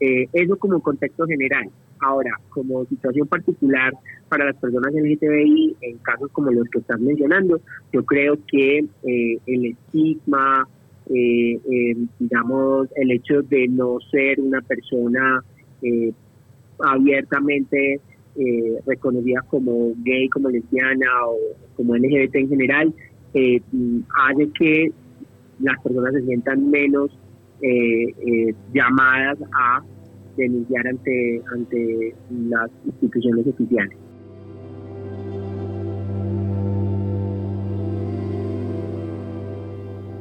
eso 0.00 0.56
como 0.56 0.80
contexto 0.80 1.26
general. 1.26 1.68
Ahora, 2.00 2.38
como 2.50 2.84
situación 2.86 3.26
particular 3.26 3.92
para 4.28 4.46
las 4.46 4.56
personas 4.56 4.92
LGTBI, 4.94 5.76
en 5.80 5.98
casos 5.98 6.30
como 6.32 6.50
los 6.50 6.68
que 6.68 6.78
estás 6.78 7.00
mencionando, 7.00 7.60
yo 7.92 8.04
creo 8.04 8.38
que 8.46 8.78
eh, 8.78 9.38
el 9.46 9.66
estigma, 9.66 10.68
eh, 11.06 11.58
eh, 11.70 11.96
digamos, 12.18 12.88
el 12.96 13.10
hecho 13.10 13.42
de 13.42 13.66
no 13.68 13.98
ser 14.10 14.40
una 14.40 14.60
persona 14.60 15.42
abiertamente 16.80 18.00
reconocida 18.86 19.40
como 19.48 19.92
gay, 20.04 20.28
como 20.28 20.48
lesbiana 20.48 21.06
o 21.26 21.36
como 21.76 21.96
LGBT 21.96 22.36
en 22.36 22.48
general, 22.48 22.94
hace 23.34 24.50
que 24.58 24.92
las 25.60 25.80
personas 25.82 26.14
se 26.14 26.22
sientan 26.22 26.70
menos 26.70 27.10
llamadas 28.72 29.38
a 29.52 29.82
denunciar 30.36 30.86
ante, 30.86 31.42
ante 31.52 32.14
las 32.48 32.70
instituciones 32.86 33.46
oficiales. 33.46 33.98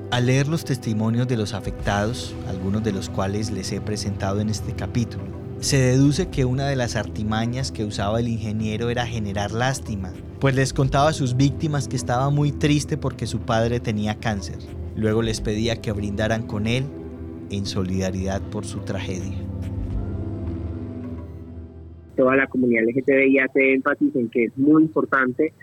Al 0.09 0.25
leer 0.25 0.47
los 0.47 0.65
testimonios 0.65 1.27
de 1.27 1.37
los 1.37 1.53
afectados, 1.53 2.35
algunos 2.47 2.83
de 2.83 2.91
los 2.93 3.09
cuales 3.09 3.51
les 3.51 3.71
he 3.71 3.79
presentado 3.79 4.39
en 4.39 4.49
este 4.49 4.73
capítulo, 4.73 5.25
se 5.59 5.77
deduce 5.77 6.29
que 6.29 6.45
una 6.45 6.67
de 6.67 6.75
las 6.75 6.95
artimañas 6.95 7.71
que 7.71 7.83
usaba 7.83 8.19
el 8.19 8.27
ingeniero 8.27 8.89
era 8.89 9.05
generar 9.05 9.51
lástima, 9.51 10.13
pues 10.39 10.55
les 10.55 10.73
contaba 10.73 11.09
a 11.09 11.13
sus 11.13 11.35
víctimas 11.35 11.87
que 11.87 11.95
estaba 11.95 12.29
muy 12.29 12.51
triste 12.51 12.97
porque 12.97 13.25
su 13.25 13.39
padre 13.39 13.79
tenía 13.79 14.19
cáncer. 14.19 14.57
Luego 14.95 15.21
les 15.21 15.41
pedía 15.41 15.81
que 15.81 15.91
brindaran 15.91 16.45
con 16.45 16.67
él 16.67 16.85
en 17.49 17.65
solidaridad 17.65 18.41
por 18.41 18.65
su 18.65 18.79
tragedia 18.79 19.47
toda 22.17 22.35
la 22.35 22.47
comunidad 22.47 22.83
LGTBI 22.83 23.39
hace 23.39 23.73
énfasis 23.73 24.15
en 24.15 24.27
que 24.29 24.45
es 24.45 24.57
muy 24.57 24.83
importante 24.83 25.53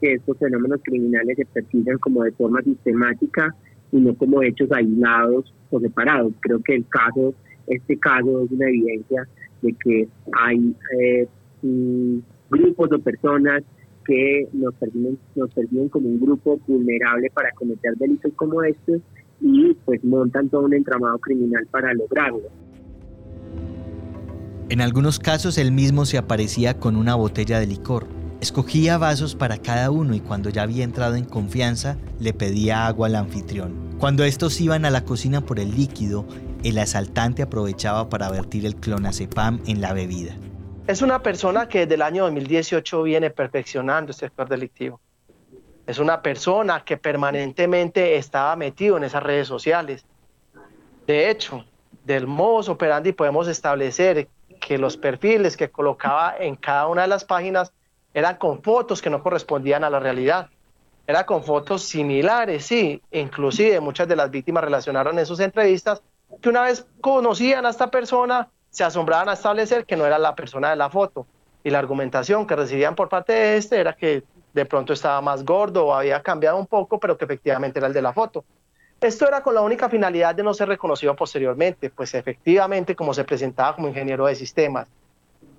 que 0.00 0.14
estos 0.14 0.38
fenómenos 0.38 0.80
criminales 0.82 1.36
se 1.36 1.44
persigan 1.44 1.98
como 1.98 2.24
de 2.24 2.32
forma 2.32 2.62
sistemática 2.62 3.54
y 3.92 3.98
no 3.98 4.14
como 4.14 4.42
hechos 4.42 4.72
aislados 4.72 5.54
o 5.70 5.80
separados. 5.80 6.32
Creo 6.40 6.60
que 6.62 6.76
el 6.76 6.86
caso, 6.88 7.34
este 7.66 7.98
caso 7.98 8.44
es 8.44 8.50
una 8.50 8.68
evidencia 8.68 9.28
de 9.62 9.74
que 9.84 10.08
hay 10.32 10.74
eh, 11.00 11.28
mm, 11.62 12.18
grupos 12.50 12.90
o 12.92 12.98
personas 12.98 13.62
que 14.06 14.48
nos 14.52 14.74
perciben, 14.74 15.18
nos 15.36 15.52
perciben 15.52 15.88
como 15.88 16.08
un 16.08 16.20
grupo 16.20 16.58
vulnerable 16.66 17.30
para 17.34 17.52
cometer 17.52 17.94
delitos 17.96 18.32
como 18.36 18.62
estos 18.62 19.00
y 19.40 19.74
pues 19.84 20.02
montan 20.02 20.48
todo 20.48 20.62
un 20.62 20.74
entramado 20.74 21.18
criminal 21.18 21.66
para 21.70 21.92
lograrlo. 21.92 22.48
En 24.70 24.80
algunos 24.80 25.18
casos 25.18 25.56
él 25.58 25.72
mismo 25.72 26.04
se 26.04 26.18
aparecía 26.18 26.78
con 26.78 26.96
una 26.96 27.14
botella 27.14 27.58
de 27.58 27.66
licor. 27.66 28.06
Escogía 28.40 28.98
vasos 28.98 29.34
para 29.34 29.58
cada 29.58 29.90
uno 29.90 30.14
y 30.14 30.20
cuando 30.20 30.50
ya 30.50 30.62
había 30.62 30.84
entrado 30.84 31.16
en 31.16 31.24
confianza 31.24 31.96
le 32.20 32.32
pedía 32.32 32.86
agua 32.86 33.08
al 33.08 33.16
anfitrión. 33.16 33.74
Cuando 33.98 34.24
estos 34.24 34.60
iban 34.60 34.84
a 34.84 34.90
la 34.90 35.04
cocina 35.04 35.40
por 35.40 35.58
el 35.58 35.74
líquido, 35.74 36.26
el 36.64 36.78
asaltante 36.78 37.42
aprovechaba 37.42 38.08
para 38.08 38.30
vertir 38.30 38.66
el 38.66 38.76
clonazepam 38.76 39.60
en 39.66 39.80
la 39.80 39.92
bebida. 39.92 40.34
Es 40.86 41.02
una 41.02 41.22
persona 41.22 41.68
que 41.68 41.80
desde 41.80 41.94
el 41.94 42.02
año 42.02 42.24
2018 42.24 43.02
viene 43.02 43.30
perfeccionando 43.30 44.10
este 44.10 44.26
sector 44.26 44.48
delictivo. 44.48 45.00
Es 45.86 45.98
una 45.98 46.20
persona 46.20 46.84
que 46.84 46.96
permanentemente 46.96 48.16
estaba 48.16 48.56
metido 48.56 48.96
en 48.96 49.04
esas 49.04 49.22
redes 49.22 49.46
sociales. 49.46 50.04
De 51.06 51.30
hecho, 51.30 51.64
del 52.04 52.26
modus 52.26 52.68
operandi 52.68 53.12
podemos 53.12 53.48
establecer 53.48 54.28
que 54.60 54.78
los 54.78 54.96
perfiles 54.96 55.56
que 55.56 55.70
colocaba 55.70 56.34
en 56.38 56.56
cada 56.56 56.88
una 56.88 57.02
de 57.02 57.08
las 57.08 57.24
páginas 57.24 57.72
eran 58.12 58.36
con 58.36 58.62
fotos 58.62 59.00
que 59.00 59.10
no 59.10 59.22
correspondían 59.22 59.84
a 59.84 59.90
la 59.90 60.00
realidad. 60.00 60.48
era 61.06 61.24
con 61.24 61.42
fotos 61.42 61.84
similares, 61.84 62.66
sí. 62.66 63.00
Inclusive 63.12 63.80
muchas 63.80 64.08
de 64.08 64.16
las 64.16 64.30
víctimas 64.30 64.64
relacionaron 64.64 65.18
en 65.18 65.24
sus 65.24 65.40
entrevistas 65.40 66.02
que 66.40 66.48
una 66.48 66.62
vez 66.62 66.86
conocían 67.00 67.66
a 67.66 67.70
esta 67.70 67.90
persona, 67.90 68.48
se 68.70 68.84
asombraban 68.84 69.28
a 69.28 69.32
establecer 69.32 69.84
que 69.86 69.96
no 69.96 70.06
era 70.06 70.18
la 70.18 70.34
persona 70.34 70.70
de 70.70 70.76
la 70.76 70.90
foto. 70.90 71.26
Y 71.64 71.70
la 71.70 71.78
argumentación 71.78 72.46
que 72.46 72.56
recibían 72.56 72.94
por 72.94 73.08
parte 73.08 73.32
de 73.32 73.56
este 73.56 73.80
era 73.80 73.94
que 73.94 74.22
de 74.52 74.66
pronto 74.66 74.92
estaba 74.92 75.20
más 75.20 75.44
gordo 75.44 75.86
o 75.86 75.94
había 75.94 76.22
cambiado 76.22 76.56
un 76.56 76.66
poco, 76.66 76.98
pero 76.98 77.16
que 77.16 77.24
efectivamente 77.24 77.78
era 77.78 77.88
el 77.88 77.92
de 77.92 78.02
la 78.02 78.12
foto. 78.12 78.44
Esto 79.00 79.28
era 79.28 79.42
con 79.42 79.54
la 79.54 79.60
única 79.60 79.88
finalidad 79.88 80.34
de 80.34 80.42
no 80.42 80.52
ser 80.54 80.68
reconocido 80.68 81.14
posteriormente, 81.14 81.90
pues 81.90 82.14
efectivamente 82.14 82.96
como 82.96 83.14
se 83.14 83.24
presentaba 83.24 83.76
como 83.76 83.88
ingeniero 83.88 84.26
de 84.26 84.34
sistemas, 84.34 84.88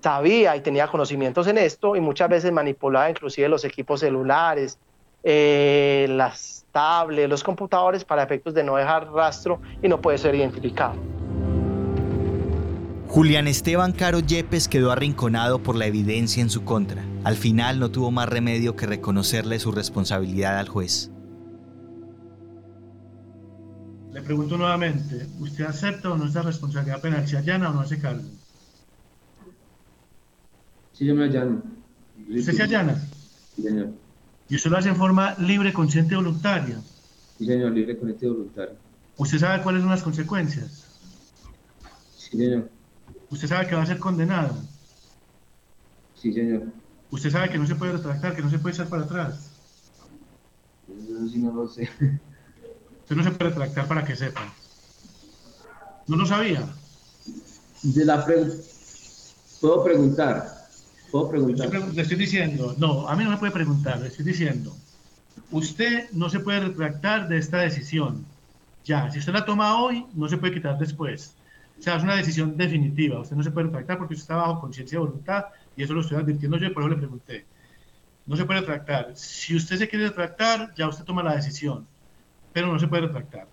sabía 0.02 0.56
y 0.56 0.60
tenía 0.60 0.88
conocimientos 0.88 1.46
en 1.46 1.56
esto 1.56 1.96
y 1.96 2.00
muchas 2.00 2.28
veces 2.28 2.52
manipulaba 2.52 3.08
inclusive 3.08 3.48
los 3.48 3.64
equipos 3.64 4.00
celulares, 4.00 4.78
eh, 5.22 6.06
las 6.08 6.64
tablets, 6.72 7.28
los 7.28 7.42
computadores 7.42 8.04
para 8.04 8.22
efectos 8.22 8.54
de 8.54 8.64
no 8.64 8.76
dejar 8.76 9.10
rastro 9.12 9.60
y 9.82 9.88
no 9.88 10.00
puede 10.00 10.18
ser 10.18 10.34
identificado. 10.34 10.94
Julián 13.08 13.48
Esteban 13.48 13.90
Caro 13.90 14.20
Yepes 14.20 14.68
quedó 14.68 14.92
arrinconado 14.92 15.60
por 15.60 15.74
la 15.74 15.86
evidencia 15.86 16.40
en 16.40 16.48
su 16.48 16.64
contra. 16.64 17.02
Al 17.24 17.34
final 17.34 17.80
no 17.80 17.90
tuvo 17.90 18.12
más 18.12 18.28
remedio 18.28 18.76
que 18.76 18.86
reconocerle 18.86 19.58
su 19.58 19.72
responsabilidad 19.72 20.58
al 20.58 20.68
juez. 20.68 21.10
Le 24.12 24.22
pregunto 24.22 24.56
nuevamente, 24.56 25.26
¿usted 25.40 25.64
acepta 25.64 26.10
o 26.10 26.16
no 26.16 26.26
esa 26.26 26.42
responsabilidad 26.42 27.00
penal? 27.00 27.26
¿Se 27.26 27.36
allana 27.36 27.70
o 27.70 27.74
no 27.74 27.80
hace 27.80 27.98
cargo? 27.98 28.22
Sí, 30.92 31.04
yo 31.04 31.14
me 31.14 31.24
allano. 31.24 31.62
¿Usted 32.28 32.52
se 32.52 32.62
allana? 32.62 32.94
Sí, 33.56 33.62
señor. 33.62 33.88
¿Y 34.50 34.56
usted 34.56 34.70
lo 34.70 34.78
hace 34.78 34.88
en 34.88 34.96
forma 34.96 35.36
libre, 35.38 35.72
consciente 35.72 36.14
y 36.14 36.16
voluntaria? 36.16 36.82
Sí, 37.38 37.46
señor, 37.46 37.70
libre, 37.72 37.96
consciente 37.96 38.26
y 38.26 38.28
voluntario. 38.28 38.74
¿Usted 39.16 39.38
sabe 39.38 39.62
cuáles 39.62 39.82
son 39.82 39.90
las 39.90 40.02
consecuencias? 40.02 40.88
Sí, 42.16 42.36
señor. 42.36 42.68
¿Usted 43.30 43.48
sabe 43.48 43.68
que 43.68 43.76
va 43.76 43.82
a 43.82 43.86
ser 43.86 44.00
condenado? 44.00 44.56
Sí, 46.14 46.32
señor. 46.32 46.64
¿Usted 47.10 47.30
sabe 47.30 47.48
que 47.50 47.58
no 47.58 47.66
se 47.66 47.76
puede 47.76 47.92
retractar, 47.92 48.34
que 48.34 48.42
no 48.42 48.50
se 48.50 48.58
puede 48.58 48.74
echar 48.74 48.88
para 48.88 49.04
atrás? 49.04 49.52
Eso 50.88 51.28
sí 51.28 51.38
no 51.38 51.52
lo 51.52 51.68
sé. 51.68 51.88
Usted 53.02 53.16
no 53.16 53.22
se 53.22 53.30
puede 53.30 53.50
retractar 53.50 53.86
para 53.86 54.04
que 54.04 54.16
sepan. 54.16 54.48
¿No 56.08 56.16
lo 56.16 56.26
sabía? 56.26 56.68
De 57.82 58.04
la 58.04 58.24
pre- 58.24 58.64
Puedo 59.60 59.84
preguntar. 59.84 60.59
Puedo 61.10 61.28
preguntar. 61.28 61.68
Le 61.94 62.02
estoy 62.02 62.16
diciendo, 62.16 62.74
no, 62.78 63.08
a 63.08 63.16
mí 63.16 63.24
no 63.24 63.30
me 63.30 63.36
puede 63.36 63.52
preguntar, 63.52 64.00
le 64.00 64.08
estoy 64.08 64.24
diciendo, 64.24 64.74
usted 65.50 66.10
no 66.12 66.30
se 66.30 66.40
puede 66.40 66.60
retractar 66.60 67.28
de 67.28 67.38
esta 67.38 67.58
decisión. 67.58 68.24
Ya, 68.84 69.10
si 69.10 69.18
usted 69.18 69.32
la 69.32 69.44
toma 69.44 69.82
hoy, 69.82 70.06
no 70.14 70.28
se 70.28 70.36
puede 70.36 70.54
quitar 70.54 70.78
después. 70.78 71.34
O 71.78 71.82
sea, 71.82 71.96
es 71.96 72.02
una 72.02 72.16
decisión 72.16 72.56
definitiva. 72.56 73.20
Usted 73.20 73.36
no 73.36 73.42
se 73.42 73.50
puede 73.50 73.66
retractar 73.66 73.98
porque 73.98 74.14
usted 74.14 74.24
está 74.24 74.36
bajo 74.36 74.60
conciencia 74.60 74.96
y 74.96 75.00
voluntad, 75.00 75.46
y 75.76 75.82
eso 75.82 75.94
lo 75.94 76.02
estoy 76.02 76.18
advirtiendo 76.18 76.58
yo, 76.58 76.66
y 76.66 76.70
por 76.70 76.82
eso 76.82 76.90
le 76.90 76.96
pregunté. 76.96 77.46
No 78.26 78.36
se 78.36 78.44
puede 78.44 78.60
retractar. 78.60 79.12
Si 79.16 79.56
usted 79.56 79.76
se 79.76 79.88
quiere 79.88 80.08
retractar, 80.08 80.72
ya 80.76 80.88
usted 80.88 81.04
toma 81.04 81.22
la 81.22 81.34
decisión, 81.34 81.86
pero 82.52 82.72
no 82.72 82.78
se 82.78 82.86
puede 82.86 83.06
retractar. 83.06 83.48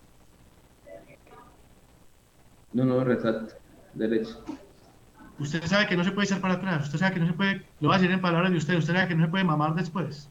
No, 2.74 2.86
no, 2.86 3.04
retracto. 3.04 3.56
Derecho. 3.93 4.43
Usted 5.39 5.63
sabe 5.65 5.88
que 5.88 5.95
no 5.95 6.04
se 6.04 6.12
puede 6.12 6.26
echar 6.26 6.41
para 6.41 6.56
atrás, 6.56 6.86
usted 6.86 7.00
sabe 7.00 7.13
que 7.13 7.19
no 7.19 7.28
se 7.28 7.34
puede, 7.34 7.62
lo 7.80 7.89
va 7.89 7.95
a 7.95 7.97
decir 8.00 8.12
en 8.12 8.21
palabras 8.21 8.52
de 8.52 8.58
usted, 8.58 8.76
usted 8.76 8.93
sabe 8.93 9.08
que 9.08 9.15
no 9.15 9.26
se 9.26 9.32
puede 9.32 9.43
mamar 9.43 9.76
después. 9.76 10.30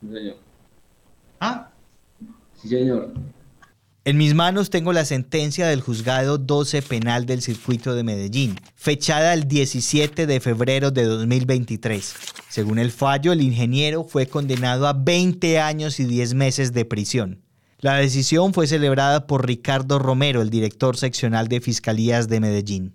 Sí, 0.00 0.08
señor. 0.12 0.36
¿Ah? 1.40 1.70
Sí, 2.60 2.68
señor. 2.68 3.14
En 4.04 4.16
mis 4.16 4.34
manos 4.34 4.68
tengo 4.68 4.92
la 4.92 5.04
sentencia 5.04 5.68
del 5.68 5.80
juzgado 5.80 6.36
12 6.36 6.82
penal 6.82 7.24
del 7.24 7.40
circuito 7.40 7.94
de 7.94 8.02
Medellín, 8.02 8.56
fechada 8.74 9.32
el 9.32 9.46
17 9.46 10.26
de 10.26 10.40
febrero 10.40 10.90
de 10.90 11.04
2023. 11.04 12.14
Según 12.48 12.80
el 12.80 12.90
fallo, 12.90 13.32
el 13.32 13.40
ingeniero 13.40 14.02
fue 14.02 14.26
condenado 14.26 14.88
a 14.88 14.92
20 14.92 15.60
años 15.60 16.00
y 16.00 16.04
10 16.04 16.34
meses 16.34 16.72
de 16.72 16.84
prisión. 16.84 17.42
La 17.78 17.94
decisión 17.94 18.52
fue 18.52 18.66
celebrada 18.66 19.28
por 19.28 19.46
Ricardo 19.46 20.00
Romero, 20.00 20.42
el 20.42 20.50
director 20.50 20.96
seccional 20.96 21.46
de 21.46 21.60
Fiscalías 21.60 22.28
de 22.28 22.40
Medellín. 22.40 22.94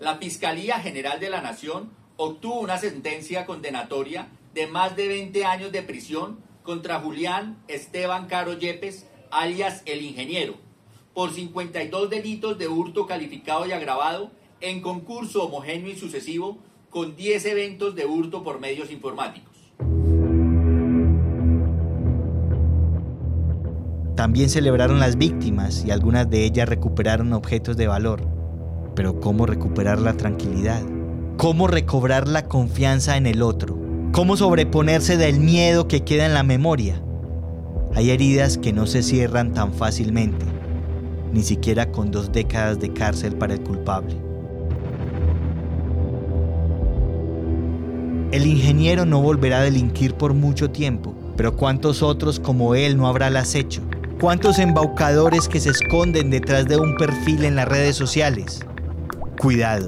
La 0.00 0.16
Fiscalía 0.16 0.80
General 0.80 1.20
de 1.20 1.28
la 1.28 1.42
Nación 1.42 1.90
obtuvo 2.16 2.60
una 2.60 2.78
sentencia 2.78 3.44
condenatoria 3.44 4.28
de 4.54 4.66
más 4.66 4.96
de 4.96 5.08
20 5.08 5.44
años 5.44 5.72
de 5.72 5.82
prisión 5.82 6.38
contra 6.62 7.00
Julián 7.00 7.58
Esteban 7.68 8.26
Caro 8.26 8.54
Yepes, 8.54 9.06
alias 9.30 9.82
el 9.84 10.00
ingeniero, 10.00 10.54
por 11.12 11.34
52 11.34 12.08
delitos 12.08 12.56
de 12.56 12.66
hurto 12.66 13.06
calificado 13.06 13.66
y 13.66 13.72
agravado 13.72 14.30
en 14.62 14.80
concurso 14.80 15.44
homogéneo 15.44 15.92
y 15.92 15.96
sucesivo 15.96 16.56
con 16.88 17.14
10 17.14 17.44
eventos 17.44 17.94
de 17.94 18.06
hurto 18.06 18.42
por 18.42 18.58
medios 18.58 18.90
informáticos. 18.90 19.54
También 24.16 24.48
celebraron 24.48 24.98
las 24.98 25.18
víctimas 25.18 25.84
y 25.84 25.90
algunas 25.90 26.30
de 26.30 26.46
ellas 26.46 26.70
recuperaron 26.70 27.34
objetos 27.34 27.76
de 27.76 27.86
valor. 27.86 28.39
Pero 29.00 29.18
¿cómo 29.18 29.46
recuperar 29.46 29.98
la 29.98 30.12
tranquilidad? 30.12 30.82
¿Cómo 31.38 31.68
recobrar 31.68 32.28
la 32.28 32.48
confianza 32.48 33.16
en 33.16 33.26
el 33.26 33.40
otro? 33.40 33.78
¿Cómo 34.12 34.36
sobreponerse 34.36 35.16
del 35.16 35.40
miedo 35.40 35.88
que 35.88 36.04
queda 36.04 36.26
en 36.26 36.34
la 36.34 36.42
memoria? 36.42 37.00
Hay 37.94 38.10
heridas 38.10 38.58
que 38.58 38.74
no 38.74 38.86
se 38.86 39.02
cierran 39.02 39.54
tan 39.54 39.72
fácilmente, 39.72 40.44
ni 41.32 41.42
siquiera 41.42 41.90
con 41.90 42.10
dos 42.10 42.30
décadas 42.30 42.78
de 42.78 42.92
cárcel 42.92 43.36
para 43.36 43.54
el 43.54 43.62
culpable. 43.62 44.18
El 48.32 48.46
ingeniero 48.46 49.06
no 49.06 49.22
volverá 49.22 49.60
a 49.60 49.62
delinquir 49.62 50.12
por 50.12 50.34
mucho 50.34 50.72
tiempo, 50.72 51.14
pero 51.38 51.56
¿cuántos 51.56 52.02
otros 52.02 52.38
como 52.38 52.74
él 52.74 52.98
no 52.98 53.08
habrá 53.08 53.30
las 53.30 53.54
hecho? 53.54 53.80
¿Cuántos 54.20 54.58
embaucadores 54.58 55.48
que 55.48 55.58
se 55.58 55.70
esconden 55.70 56.28
detrás 56.28 56.68
de 56.68 56.76
un 56.76 56.96
perfil 56.98 57.46
en 57.46 57.56
las 57.56 57.66
redes 57.66 57.96
sociales? 57.96 58.60
Cuidado, 59.40 59.86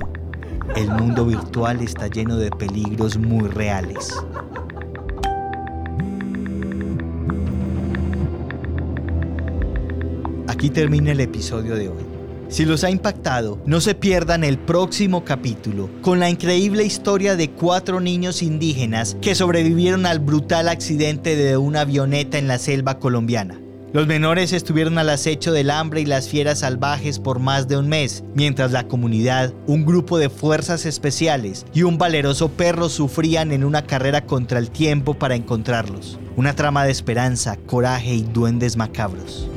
el 0.77 0.89
mundo 0.89 1.27
virtual 1.27 1.83
está 1.83 2.07
lleno 2.07 2.39
de 2.39 2.51
peligros 2.51 3.19
muy 3.19 3.51
reales. 3.51 4.11
Aquí 10.49 10.71
termina 10.71 11.13
el 11.13 11.21
episodio 11.21 11.75
de 11.75 11.91
hoy. 11.91 12.03
Si 12.49 12.65
los 12.65 12.83
ha 12.83 12.89
impactado, 12.89 13.61
no 13.67 13.83
se 13.83 13.95
pierdan 13.95 14.43
el 14.43 14.57
próximo 14.57 15.23
capítulo 15.23 15.91
con 16.01 16.19
la 16.19 16.31
increíble 16.31 16.85
historia 16.85 17.37
de 17.37 17.51
cuatro 17.51 18.01
niños 18.01 18.43
indígenas 18.43 19.19
que 19.21 19.35
sobrevivieron 19.35 20.07
al 20.07 20.19
brutal 20.19 20.67
accidente 20.71 21.37
de 21.37 21.59
una 21.59 21.83
avioneta 21.83 22.39
en 22.39 22.49
la 22.49 22.57
selva 22.57 22.99
colombiana. 22.99 23.62
Los 23.93 24.07
menores 24.07 24.53
estuvieron 24.55 24.97
al 24.97 25.11
acecho 25.11 25.53
del 25.53 25.71
hambre 25.71 26.01
y 26.01 26.07
las 26.07 26.27
fieras 26.27 26.61
salvajes 26.61 27.19
por 27.19 27.41
más 27.41 27.69
de 27.69 27.77
un 27.77 27.91
mes, 27.91 28.25
mientras 28.35 28.73
la 28.73 28.89
comunidad, 28.89 29.53
un 29.67 29.85
grupo 29.85 30.17
de 30.17 30.31
fuerzas 30.31 30.87
especiales 30.87 31.67
y 31.75 31.83
un 31.83 31.99
valeroso 31.99 32.49
perro 32.49 32.89
sufrían 32.89 33.53
en 33.53 33.65
una 33.65 33.83
carrera 33.83 34.25
contra 34.25 34.59
el 34.59 34.71
tiempo 34.71 35.13
para 35.13 35.35
encontrarlos. 35.35 36.19
Una 36.37 36.55
trama 36.55 36.87
de 36.87 36.91
esperanza, 36.91 37.59
coraje 37.67 38.15
y 38.15 38.23
duendes 38.23 38.79
macabros. 38.79 39.51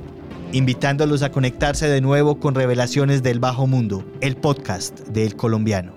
invitándolos 0.54 1.24
a 1.24 1.32
conectarse 1.32 1.88
de 1.88 2.02
nuevo 2.02 2.40
con 2.40 2.56
Revelaciones 2.56 3.24
del 3.24 3.40
Bajo 3.40 3.68
Mundo, 3.68 4.06
el 4.22 4.38
podcast 4.38 5.00
de 5.08 5.26
El 5.26 5.36
Colombiano. 5.36 5.97